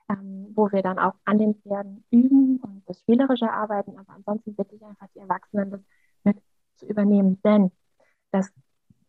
[0.09, 3.97] ähm, wo wir dann auch an den Pferden üben und das Spielerische arbeiten.
[3.97, 5.81] Aber ansonsten bitte ich einfach die Erwachsenen, das
[6.23, 6.37] mit
[6.75, 7.71] zu übernehmen, denn
[8.31, 8.51] das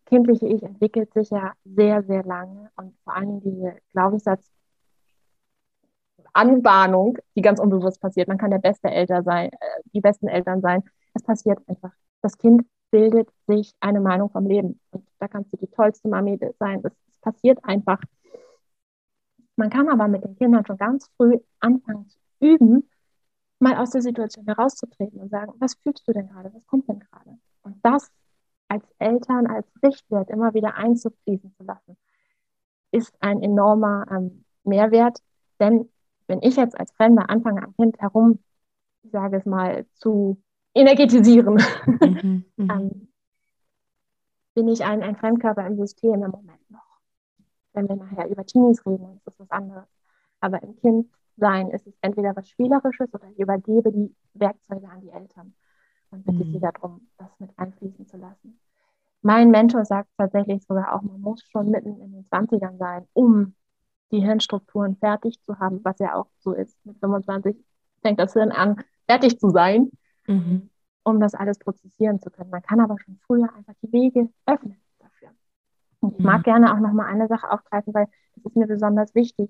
[0.05, 4.51] kindliche Ich entwickelt sich ja sehr, sehr lange und vor allem diese Glaubenssatz
[6.33, 8.27] Anbahnung, die ganz unbewusst passiert.
[8.27, 9.57] Man kann der beste Eltern sein, äh,
[9.93, 10.83] die besten Eltern sein.
[11.13, 11.91] Es passiert einfach.
[12.21, 12.63] Das Kind
[12.95, 14.79] bildet sich eine Meinung vom Leben.
[14.91, 16.81] Und da kannst du die tollste Mami sein.
[16.81, 17.99] Das, das passiert einfach.
[19.57, 22.89] Man kann aber mit den Kindern schon ganz früh anfangen zu üben,
[23.59, 26.53] mal aus der Situation herauszutreten und sagen, was fühlst du denn gerade?
[26.53, 27.37] Was kommt denn gerade?
[27.63, 28.09] Und das
[28.69, 31.97] als Eltern, als Richtwert immer wieder einzufließen zu lassen,
[32.91, 35.19] ist ein enormer ähm, Mehrwert,
[35.59, 35.89] denn
[36.27, 38.39] wenn ich jetzt als Fremder anfange, am Kind herum,
[39.03, 40.41] ich sage es mal, zu
[40.75, 41.55] energetisieren.
[41.85, 42.69] Mhm, mhm.
[42.69, 43.07] ähm,
[44.53, 46.99] bin ich ein, ein Fremdkörper im System im Moment noch.
[47.73, 49.87] Wenn wir nachher über Teenies reden, ist das was anderes.
[50.39, 55.09] Aber im Kindsein ist es entweder was Spielerisches oder ich übergebe die Werkzeuge an die
[55.09, 55.53] Eltern
[56.11, 56.53] und bitte mhm.
[56.53, 58.59] sie darum, das mit einfließen zu lassen.
[59.21, 63.55] Mein Mentor sagt tatsächlich sogar auch, man muss schon mitten in den 20ern sein, um
[64.11, 66.77] die Hirnstrukturen fertig zu haben, was ja auch so ist.
[66.85, 67.57] Mit 25
[68.01, 69.89] fängt das Hirn an, fertig zu sein,
[70.27, 70.69] mhm.
[71.03, 72.49] um das alles prozessieren zu können.
[72.49, 75.29] Man kann aber schon früher einfach die Wege öffnen dafür.
[75.99, 76.25] Und ich mhm.
[76.25, 79.49] mag gerne auch noch mal eine Sache aufgreifen, weil das ist mir besonders wichtig.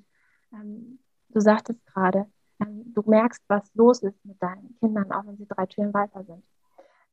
[0.54, 2.28] Ähm, du sagtest gerade,
[2.60, 6.24] ähm, du merkst, was los ist mit deinen Kindern, auch wenn sie drei Türen weiter
[6.24, 6.44] sind.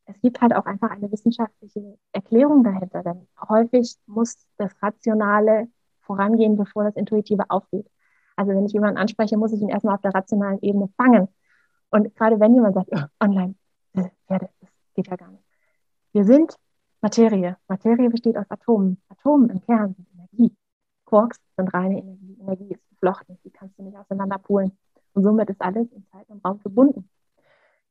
[0.05, 5.69] Es gibt halt auch einfach eine wissenschaftliche Erklärung dahinter, denn häufig muss das Rationale
[6.01, 7.89] vorangehen, bevor das Intuitive aufgeht.
[8.37, 11.29] Also wenn ich jemanden anspreche, muss ich ihn erstmal auf der rationalen Ebene fangen.
[11.93, 13.55] Und gerade wenn jemand sagt, oh, online,
[13.93, 15.45] äh, Pferde, das geht ja gar nicht.
[16.13, 16.57] Wir sind
[17.03, 17.59] Materie.
[17.69, 19.01] Materie besteht aus Atomen.
[19.11, 20.57] Atomen im Kern sind Energie.
[21.05, 22.37] Quarks sind reine Energie.
[22.41, 24.77] Energie ist geflochten, die kannst du nicht auseinanderpulen.
[25.13, 27.11] Und somit ist alles in Zeit und Raum verbunden.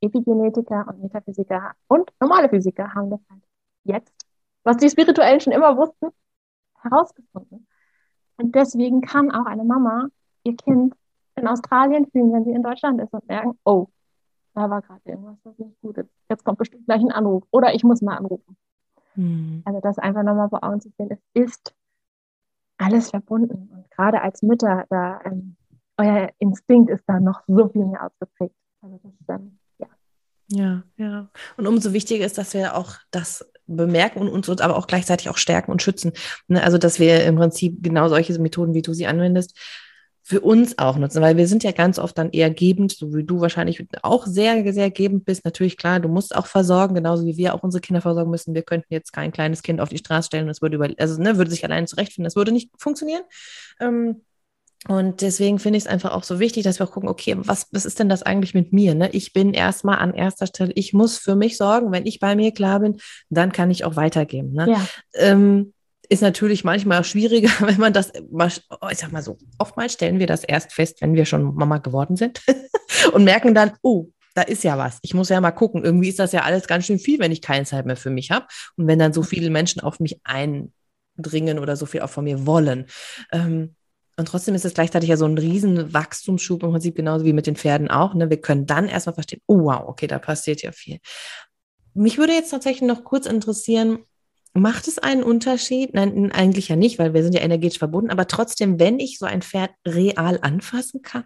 [0.02, 3.44] Epigenetiker und Metaphysiker und normale Physiker haben das halt
[3.84, 4.14] jetzt,
[4.64, 6.08] was die Spirituellen schon immer wussten,
[6.82, 7.68] herausgefunden.
[8.38, 10.08] Und deswegen kann auch eine Mama
[10.44, 10.96] ihr Kind
[11.36, 13.88] in Australien fühlen, wenn sie in Deutschland ist und merken, oh,
[14.54, 16.10] da war gerade irgendwas, was nicht gut ist.
[16.30, 18.58] Jetzt kommt bestimmt gleich ein Anruf oder ich muss mal anrufen.
[19.16, 19.62] Hm.
[19.66, 21.74] Also das einfach nochmal vor Augen zu sehen, es ist
[22.78, 23.70] alles verbunden.
[23.74, 25.56] Und gerade als Mütter, da ähm,
[25.98, 28.56] euer Instinkt ist da noch so viel mehr ausgeprägt.
[28.82, 29.88] Also das ist dann, ja.
[30.48, 31.30] Ja, ja.
[31.58, 35.30] Und umso wichtiger ist, dass wir auch das bemerken und uns, uns aber auch gleichzeitig
[35.30, 36.12] auch stärken und schützen.
[36.48, 36.64] Ne?
[36.64, 39.58] Also, dass wir im Prinzip genau solche Methoden, wie du sie anwendest,
[40.24, 43.24] für uns auch nutzen, weil wir sind ja ganz oft dann eher gebend, so wie
[43.24, 45.46] du wahrscheinlich auch sehr, sehr gebend bist.
[45.46, 48.54] Natürlich klar, du musst auch versorgen, genauso wie wir auch unsere Kinder versorgen müssen.
[48.54, 51.22] Wir könnten jetzt kein kleines Kind auf die Straße stellen und es würde über, also
[51.22, 52.26] ne, würde sich allein zurechtfinden.
[52.26, 53.24] Das würde nicht funktionieren.
[53.80, 54.22] Ähm,
[54.88, 57.68] und deswegen finde ich es einfach auch so wichtig, dass wir auch gucken, okay, was,
[57.72, 58.96] was ist denn das eigentlich mit mir?
[58.96, 59.10] Ne?
[59.12, 61.92] Ich bin erstmal an erster Stelle, ich muss für mich sorgen.
[61.92, 62.98] Wenn ich bei mir klar bin,
[63.30, 64.54] dann kann ich auch weitergeben.
[64.54, 64.72] Ne?
[64.72, 64.88] Ja.
[65.14, 65.74] Ähm,
[66.12, 70.44] ist natürlich manchmal schwieriger, wenn man das, ich sag mal so, oftmals stellen wir das
[70.44, 72.42] erst fest, wenn wir schon Mama geworden sind
[73.14, 75.00] und merken dann, oh, da ist ja was.
[75.02, 75.84] Ich muss ja mal gucken.
[75.84, 78.32] Irgendwie ist das ja alles ganz schön viel, wenn ich keine Zeit mehr für mich
[78.32, 78.46] habe.
[78.78, 82.46] Und wenn dann so viele Menschen auf mich eindringen oder so viel auch von mir
[82.46, 82.86] wollen.
[83.34, 83.76] Ähm,
[84.16, 87.48] und trotzdem ist es gleichzeitig ja so ein riesen Wachstumsschub im Prinzip, genauso wie mit
[87.48, 88.14] den Pferden auch.
[88.14, 88.30] Ne?
[88.30, 91.00] Wir können dann erstmal verstehen, oh wow, okay, da passiert ja viel.
[91.94, 94.00] Mich würde jetzt tatsächlich noch kurz interessieren,
[94.54, 95.94] macht es einen Unterschied?
[95.94, 99.26] Nein, eigentlich ja nicht, weil wir sind ja energetisch verbunden, aber trotzdem, wenn ich so
[99.26, 101.26] ein Pferd real anfassen kann,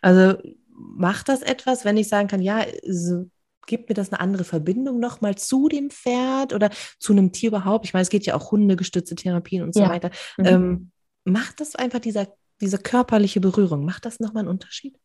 [0.00, 3.26] also macht das etwas, wenn ich sagen kann, ja, so,
[3.66, 7.84] gibt mir das eine andere Verbindung nochmal zu dem Pferd oder zu einem Tier überhaupt?
[7.84, 9.88] Ich meine, es geht ja auch hundegestützte Therapien und so ja.
[9.88, 10.10] weiter.
[10.36, 10.46] Mhm.
[10.46, 10.90] Ähm,
[11.24, 12.28] macht das einfach dieser,
[12.60, 14.98] diese körperliche Berührung, macht das nochmal einen Unterschied?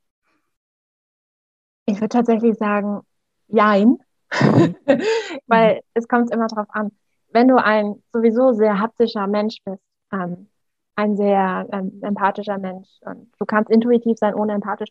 [1.85, 3.01] Ich würde tatsächlich sagen,
[3.47, 3.97] jein.
[4.41, 4.75] Mhm.
[5.47, 5.81] Weil mhm.
[5.93, 6.91] es kommt immer darauf an.
[7.29, 10.49] Wenn du ein sowieso sehr haptischer Mensch bist, ähm,
[10.95, 14.89] ein sehr ähm, empathischer Mensch und du kannst intuitiv sein, ohne empathisch,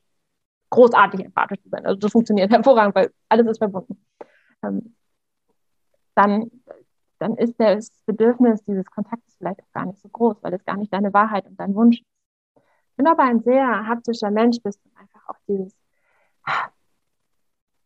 [0.70, 1.86] großartig empathisch zu sein.
[1.86, 4.04] Also das funktioniert hervorragend, weil alles ist verbunden.
[4.62, 4.94] Ähm,
[6.14, 6.50] dann
[7.18, 10.76] dann ist das Bedürfnis dieses Kontaktes vielleicht auch gar nicht so groß, weil es gar
[10.76, 12.62] nicht deine Wahrheit und dein Wunsch ist.
[12.96, 15.74] Wenn du aber ein sehr haptischer Mensch bist und einfach auch dieses,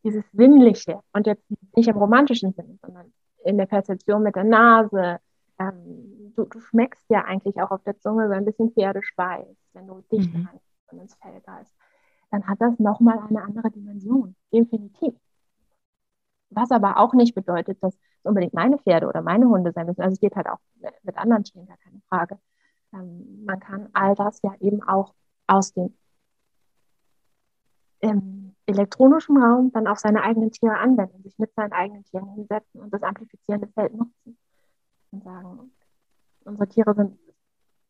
[0.05, 1.45] dieses Sinnliche und jetzt
[1.77, 3.13] nicht im romantischen Sinne, sondern
[3.45, 5.19] in der Perzeption mit der Nase,
[5.59, 9.87] ähm, du, du, schmeckst ja eigentlich auch auf der Zunge so ein bisschen Pferdeschweiß, wenn
[9.87, 10.49] du dich mhm.
[10.91, 11.75] und ins Fell greifst,
[12.31, 15.15] dann hat das nochmal eine andere Dimension, definitiv.
[16.51, 20.03] Was aber auch nicht bedeutet, dass es unbedingt meine Pferde oder meine Hunde sein müssen.
[20.03, 20.59] Also es geht halt auch
[21.03, 22.39] mit anderen Tieren, gar keine Frage.
[22.93, 25.15] Ähm, man kann all das ja eben auch
[25.47, 25.95] aus dem
[28.03, 28.40] ähm,
[28.71, 32.93] elektronischen Raum dann auf seine eigenen Tiere anwenden, sich mit seinen eigenen Tieren hinsetzen und
[32.93, 34.39] das amplifizierende Feld nutzen
[35.11, 35.73] und sagen,
[36.45, 37.19] unsere Tiere sind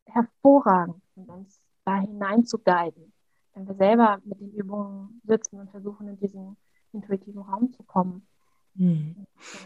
[0.07, 3.13] hervorragend, um uns da hinein zu guiden.
[3.55, 6.57] Wenn wir selber mit den Übungen sitzen und versuchen, in diesen
[6.93, 8.27] intuitiven Raum zu kommen.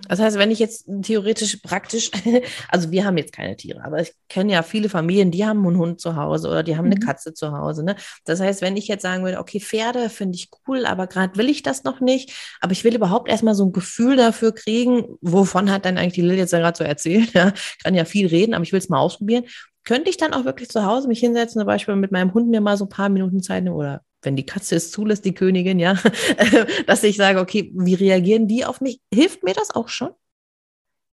[0.09, 2.11] Das heißt, wenn ich jetzt theoretisch praktisch,
[2.69, 5.79] also wir haben jetzt keine Tiere, aber ich kenne ja viele Familien, die haben einen
[5.79, 7.01] Hund zu Hause oder die haben eine mhm.
[7.01, 7.85] Katze zu Hause.
[7.85, 7.97] Ne?
[8.25, 11.49] Das heißt, wenn ich jetzt sagen würde, okay, Pferde finde ich cool, aber gerade will
[11.49, 15.71] ich das noch nicht, aber ich will überhaupt erstmal so ein Gefühl dafür kriegen, wovon
[15.71, 17.33] hat dann eigentlich die Lil jetzt ja gerade so erzählt.
[17.35, 17.53] Ja?
[17.55, 19.45] Ich kann ja viel reden, aber ich will es mal ausprobieren.
[19.83, 22.61] Könnte ich dann auch wirklich zu Hause mich hinsetzen, zum Beispiel mit meinem Hund mir
[22.61, 25.79] mal so ein paar Minuten Zeit nehmen oder wenn die Katze es zulässt, die Königin,
[25.79, 25.95] ja,
[26.87, 29.01] dass ich sage, okay, wie reagieren die auf mich?
[29.13, 30.11] Hilft mir das auch schon?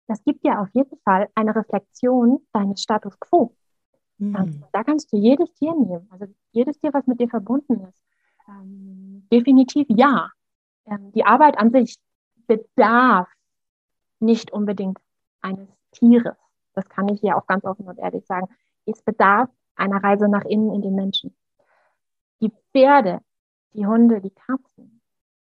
[0.07, 3.55] Das gibt ja auf jeden Fall eine Reflexion deines Status quo.
[4.19, 4.65] Mhm.
[4.73, 8.03] Da kannst du jedes Tier nehmen, also jedes Tier, was mit dir verbunden ist.
[8.49, 10.31] Ähm, definitiv ja.
[10.87, 11.97] Ähm, die Arbeit an sich
[12.47, 13.29] bedarf
[14.19, 14.99] nicht unbedingt
[15.41, 16.37] eines Tieres.
[16.75, 18.49] Das kann ich hier auch ganz offen und ehrlich sagen.
[18.87, 21.35] Es bedarf einer Reise nach innen in den Menschen.
[22.41, 23.21] Die Pferde,
[23.75, 25.01] die Hunde, die Katzen,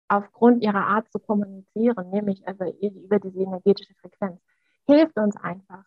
[0.08, 4.40] aufgrund ihrer Art zu kommunizieren, nämlich also über diese energetische Frequenz,
[4.86, 5.84] hilft uns einfach,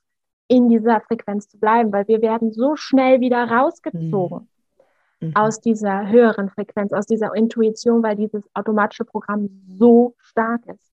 [0.48, 4.48] in dieser Frequenz zu bleiben, weil wir werden so schnell wieder rausgezogen
[5.20, 5.36] mhm.
[5.36, 10.90] aus dieser höheren Frequenz, aus dieser Intuition, weil dieses automatische Programm so stark ist.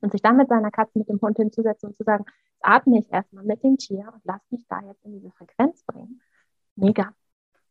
[0.00, 2.24] Und sich dann mit seiner Katze, mit dem Hund hinzusetzen und zu sagen,
[2.60, 6.20] atme ich erstmal mit dem Tier und lass mich da jetzt in diese Frequenz bringen.
[6.74, 7.14] Mega.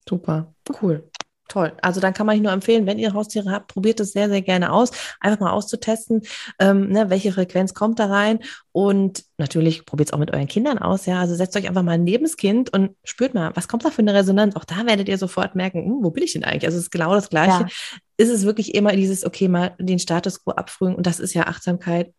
[0.07, 1.09] Super, cool.
[1.51, 1.73] Toll.
[1.81, 4.41] Also dann kann man euch nur empfehlen, wenn ihr Haustiere habt, probiert es sehr, sehr
[4.41, 4.91] gerne aus.
[5.19, 6.21] Einfach mal auszutesten,
[6.59, 8.39] ähm, ne, welche Frequenz kommt da rein.
[8.71, 11.07] Und natürlich probiert es auch mit euren Kindern aus.
[11.07, 13.91] Ja, also setzt euch einfach mal neben das Kind und spürt mal, was kommt da
[13.91, 14.55] für eine Resonanz.
[14.55, 16.67] Auch da werdet ihr sofort merken, hm, wo bin ich denn eigentlich?
[16.67, 17.63] Also es ist genau das Gleiche.
[17.63, 17.67] Ja.
[18.15, 20.95] Ist es wirklich immer dieses, okay, mal den Status quo abfrühen.
[20.95, 22.13] Und das ist ja Achtsamkeit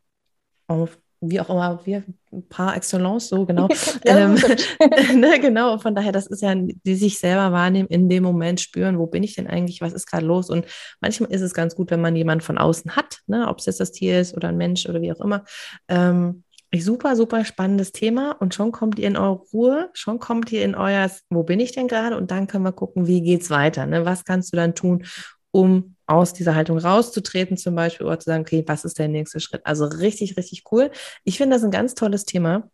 [0.66, 2.02] auf wie auch immer, wir
[2.48, 3.68] par excellence, so genau.
[4.04, 4.34] ähm,
[5.14, 8.98] ne, genau, von daher, das ist ja, die sich selber wahrnehmen, in dem Moment spüren,
[8.98, 10.50] wo bin ich denn eigentlich, was ist gerade los?
[10.50, 10.66] Und
[11.00, 13.80] manchmal ist es ganz gut, wenn man jemanden von außen hat, ne, ob es jetzt
[13.80, 15.44] das Tier ist oder ein Mensch oder wie auch immer.
[15.88, 16.42] Ähm,
[16.74, 20.74] super, super spannendes Thema und schon kommt ihr in eure Ruhe, schon kommt ihr in
[20.74, 22.16] euer, wo bin ich denn gerade?
[22.16, 23.86] Und dann können wir gucken, wie geht's weiter?
[23.86, 24.06] Ne?
[24.06, 25.04] Was kannst du dann tun,
[25.52, 29.40] um aus dieser Haltung rauszutreten, zum Beispiel, oder zu sagen, okay, was ist der nächste
[29.40, 29.64] Schritt?
[29.64, 30.90] Also richtig, richtig cool.
[31.24, 32.68] Ich finde das ein ganz tolles Thema.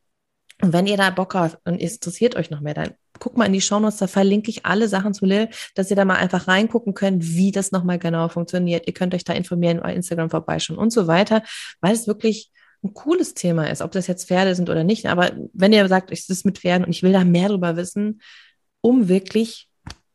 [0.61, 3.53] Und wenn ihr da Bock habt und interessiert euch noch mehr, dann guckt mal in
[3.53, 6.95] die Shownotes, da verlinke ich alle Sachen zu Lil, dass ihr da mal einfach reingucken
[6.95, 8.87] könnt, wie das nochmal genau funktioniert.
[8.87, 11.43] Ihr könnt euch da informieren, bei Instagram vorbeischauen und so weiter,
[11.81, 12.51] weil es wirklich
[12.83, 15.07] ein cooles Thema ist, ob das jetzt Pferde sind oder nicht.
[15.07, 18.21] Aber wenn ihr sagt, es ist mit Pferden und ich will da mehr drüber wissen,
[18.81, 19.69] um wirklich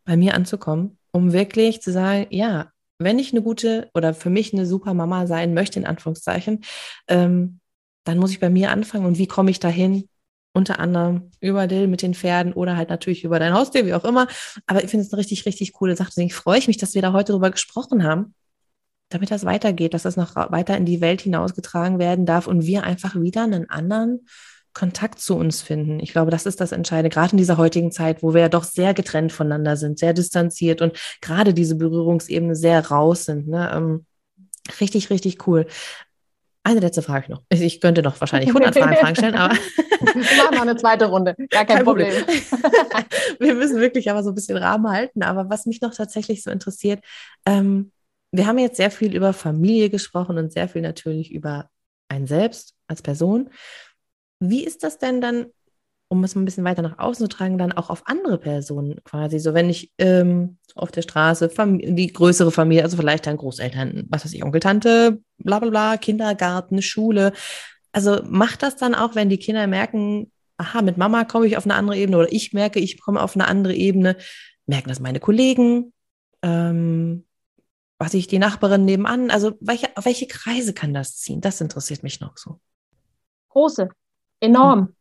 [0.06, 4.54] bei mir anzukommen, um wirklich zu sagen, ja, wenn ich eine gute oder für mich
[4.54, 6.64] eine super Mama sein möchte, in Anführungszeichen,
[7.08, 7.60] ähm,
[8.04, 9.06] dann muss ich bei mir anfangen.
[9.06, 10.10] Und wie komme ich dahin?
[10.56, 14.04] Unter anderem über Dill mit den Pferden oder halt natürlich über dein Haustier, wie auch
[14.04, 14.28] immer.
[14.68, 16.10] Aber ich finde es eine richtig, richtig coole Sache.
[16.10, 18.36] Deswegen freue ich mich, dass wir da heute drüber gesprochen haben,
[19.10, 22.84] damit das weitergeht, dass das noch weiter in die Welt hinausgetragen werden darf und wir
[22.84, 24.28] einfach wieder einen anderen
[24.74, 26.00] Kontakt zu uns finden.
[26.00, 28.64] Ich glaube, das ist das Entscheidende, gerade in dieser heutigen Zeit, wo wir ja doch
[28.64, 33.48] sehr getrennt voneinander sind, sehr distanziert und gerade diese Berührungsebene sehr raus sind.
[33.48, 33.72] Ne?
[33.74, 34.06] Ähm,
[34.80, 35.68] richtig, richtig cool.
[36.66, 37.44] Eine letzte Frage noch.
[37.50, 39.54] Ich könnte noch wahrscheinlich 100 Fragen, stellen, aber.
[40.02, 41.36] Wir machen noch eine zweite Runde.
[41.50, 42.14] Gar kein, kein Problem.
[42.14, 42.42] Problem.
[43.40, 45.24] wir müssen wirklich aber so ein bisschen Rahmen halten.
[45.24, 47.02] Aber was mich noch tatsächlich so interessiert,
[47.46, 47.92] ähm,
[48.32, 51.70] wir haben jetzt sehr viel über Familie gesprochen und sehr viel natürlich über
[52.10, 53.50] ein Selbst als Person.
[54.50, 55.46] Wie ist das denn dann,
[56.10, 59.02] um es mal ein bisschen weiter nach außen zu tragen, dann auch auf andere Personen
[59.04, 59.40] quasi?
[59.40, 61.50] So, wenn ich ähm, auf der Straße
[61.82, 65.98] die größere Familie, also vielleicht dann Großeltern, was weiß ich, Onkel, Tante, bla bla bla,
[65.98, 67.32] Kindergarten, Schule.
[67.94, 71.66] Also macht das dann auch, wenn die Kinder merken, aha, mit Mama komme ich auf
[71.66, 74.18] eine andere Ebene oder ich merke, ich komme auf eine andere Ebene,
[74.66, 75.94] merken das meine Kollegen,
[76.42, 77.26] ähm,
[77.98, 81.40] was ich die Nachbarin nebenan, also welche, auf welche Kreise kann das ziehen?
[81.40, 82.60] Das interessiert mich noch so.
[83.50, 83.90] Große,
[84.44, 84.96] enorm.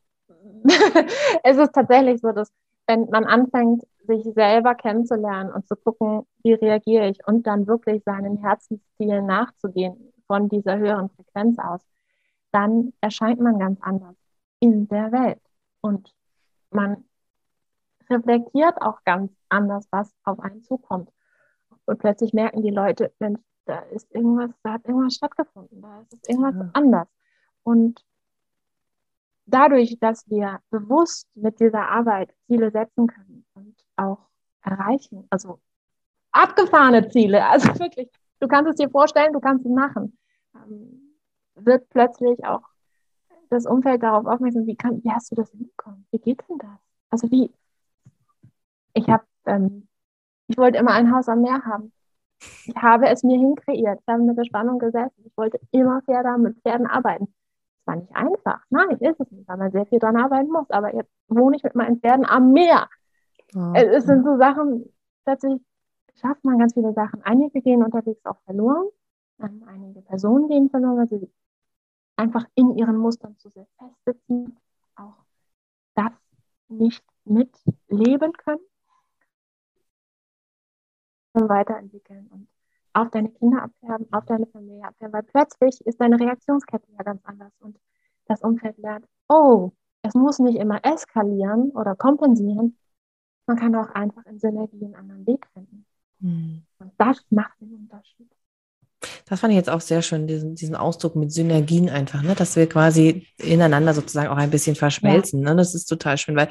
[1.42, 2.52] es ist tatsächlich so, dass
[2.86, 8.02] wenn man anfängt, sich selber kennenzulernen und zu gucken, wie reagiere ich und dann wirklich
[8.04, 11.80] seinen Herzenszielen nachzugehen von dieser höheren Frequenz aus,
[12.50, 14.16] dann erscheint man ganz anders
[14.58, 15.40] in der Welt
[15.80, 16.12] und
[16.70, 17.04] man
[18.10, 21.10] reflektiert auch ganz anders, was auf einen zukommt.
[21.84, 26.28] Und plötzlich merken die Leute, Mensch, da ist irgendwas, da hat irgendwas stattgefunden, da ist
[26.28, 26.70] irgendwas ja.
[26.74, 27.08] anders.
[27.62, 28.04] Und
[29.52, 34.18] dadurch, dass wir bewusst mit dieser Arbeit Ziele setzen können und auch
[34.62, 35.60] erreichen, also
[36.32, 38.08] abgefahrene Ziele, also wirklich,
[38.40, 40.18] du kannst es dir vorstellen, du kannst es machen,
[40.54, 41.16] ähm,
[41.54, 42.62] wird plötzlich auch
[43.50, 46.06] das Umfeld darauf aufmerksam, wie, kann, wie hast du das hinbekommen?
[46.10, 46.70] Wie geht denn das?
[47.10, 47.52] Also wie,
[48.94, 49.88] ich habe, ähm,
[50.48, 51.92] ich wollte immer ein Haus am Meer haben.
[52.64, 54.00] Ich habe es mir hinkreiert.
[54.00, 55.22] Ich habe mit der Spannung gesessen.
[55.24, 57.32] Ich wollte immer Pferde mit Pferden arbeiten
[57.84, 60.94] zwar nicht einfach, nein, ist es nicht, weil man sehr viel dran arbeiten muss, aber
[60.94, 62.88] jetzt wohne ich mit meinen Pferden am Meer.
[63.54, 63.72] Oh.
[63.74, 64.92] Es sind so Sachen,
[65.24, 65.60] plötzlich
[66.14, 67.22] schafft man ganz viele Sachen.
[67.22, 68.86] Einige gehen unterwegs auch verloren,
[69.40, 71.30] ähm, einige Personen gehen verloren, weil sie
[72.16, 74.56] einfach in ihren Mustern zu sehr festsitzen,
[74.96, 75.24] auch
[75.94, 76.12] das
[76.68, 78.60] nicht mitleben können.
[81.34, 82.46] weiterentwickeln und
[82.94, 87.24] auf deine Kinder abfärben, auf deine Familie abfärben, weil plötzlich ist deine Reaktionskette ja ganz
[87.24, 87.78] anders und
[88.26, 89.72] das Umfeld lernt, oh,
[90.02, 92.76] es muss nicht immer eskalieren oder kompensieren,
[93.46, 95.84] man kann auch einfach in Synergie einen anderen Weg finden.
[96.20, 96.62] Mhm.
[96.78, 98.30] Und das macht den Unterschied.
[99.32, 102.34] Das fand ich jetzt auch sehr schön, diesen, diesen Ausdruck mit Synergien einfach, ne?
[102.34, 105.40] dass wir quasi ineinander sozusagen auch ein bisschen verschmelzen.
[105.40, 105.48] Ja.
[105.48, 105.56] Ne?
[105.56, 106.48] Das ist total schön, weil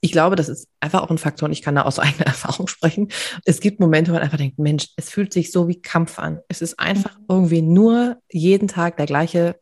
[0.00, 2.66] ich glaube, das ist einfach auch ein Faktor und ich kann da aus eigener Erfahrung
[2.66, 3.12] sprechen.
[3.44, 6.40] Es gibt Momente, wo man einfach denkt, Mensch, es fühlt sich so wie Kampf an.
[6.48, 7.24] Es ist einfach mhm.
[7.28, 9.54] irgendwie nur jeden Tag der gleiche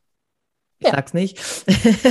[0.79, 0.95] ich ja.
[0.95, 1.39] sag's nicht.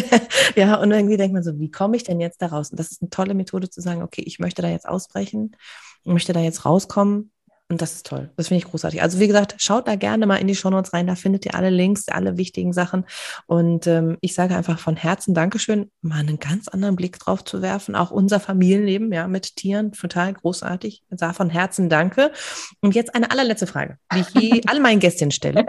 [0.56, 2.70] ja, und irgendwie denkt man so, wie komme ich denn jetzt da raus?
[2.70, 5.58] Und das ist eine tolle Methode zu sagen, okay, ich möchte da jetzt ausbrechen,
[6.04, 7.32] möchte da jetzt rauskommen
[7.72, 8.30] und das ist toll.
[8.36, 9.02] Das finde ich großartig.
[9.02, 11.08] Also wie gesagt, schaut da gerne mal in die Shownotes rein.
[11.08, 13.06] Da findet ihr alle Links, alle wichtigen Sachen.
[13.48, 17.62] Und ähm, ich sage einfach von Herzen Dankeschön, mal einen ganz anderen Blick drauf zu
[17.62, 17.96] werfen.
[17.96, 21.04] Auch unser Familienleben, ja, mit Tieren, total großartig.
[21.10, 22.34] Ich sage von Herzen Danke.
[22.82, 25.66] Und jetzt eine allerletzte Frage, die ich je alle meinen Gästinnen stelle.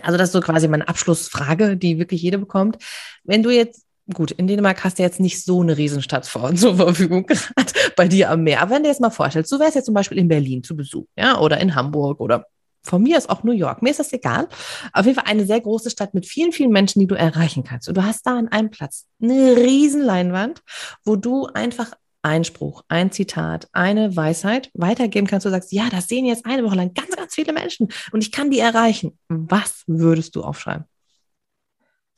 [0.00, 2.78] Also das ist so quasi meine Abschlussfrage, die wirklich jede bekommt.
[3.22, 6.76] Wenn du jetzt gut, in Dänemark hast du jetzt nicht so eine Riesenstadt vor, zur
[6.76, 8.62] Verfügung, gerade bei dir am Meer.
[8.62, 11.06] Aber wenn du jetzt mal vorstellst, du wärst jetzt zum Beispiel in Berlin zu Besuch,
[11.16, 12.46] ja, oder in Hamburg oder
[12.84, 13.80] von mir ist auch New York.
[13.80, 14.48] Mir ist das egal.
[14.92, 17.88] Auf jeden Fall eine sehr große Stadt mit vielen, vielen Menschen, die du erreichen kannst.
[17.88, 20.62] Und du hast da an einem Platz eine Riesenleinwand,
[21.04, 25.46] wo du einfach ein Spruch, ein Zitat, eine Weisheit weitergeben kannst.
[25.46, 28.32] Du sagst, ja, das sehen jetzt eine Woche lang ganz, ganz viele Menschen und ich
[28.32, 29.18] kann die erreichen.
[29.28, 30.84] Was würdest du aufschreiben?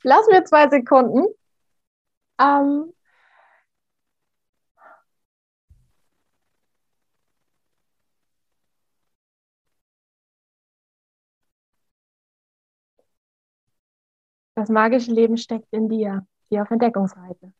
[0.03, 1.25] Lass mir zwei Sekunden.
[2.39, 2.93] Ähm,
[14.55, 17.53] das magische Leben steckt in dir, die auf Entdeckungsreise.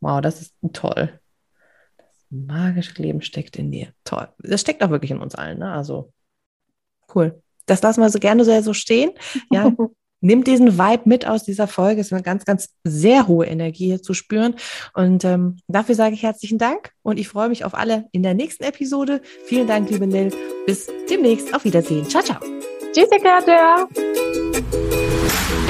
[0.00, 1.18] Wow, das ist toll.
[1.96, 3.88] Das magische Leben steckt in dir.
[4.04, 4.28] Toll.
[4.38, 5.72] Das steckt auch wirklich in uns allen, ne?
[5.72, 6.12] Also
[7.14, 7.42] cool.
[7.66, 9.10] Das lassen wir so gerne so stehen.
[9.50, 9.72] Ja,
[10.20, 12.00] nimm diesen Vibe mit aus dieser Folge.
[12.00, 14.54] Es ist eine ganz, ganz sehr hohe Energie hier zu spüren.
[14.94, 18.34] Und ähm, dafür sage ich herzlichen Dank und ich freue mich auf alle in der
[18.34, 19.20] nächsten Episode.
[19.46, 20.32] Vielen Dank, liebe Nil.
[20.66, 21.54] Bis demnächst.
[21.54, 22.08] Auf Wiedersehen.
[22.08, 22.38] Ciao, ciao.
[22.92, 23.88] Tschüss, Katja.
[24.56, 25.65] Música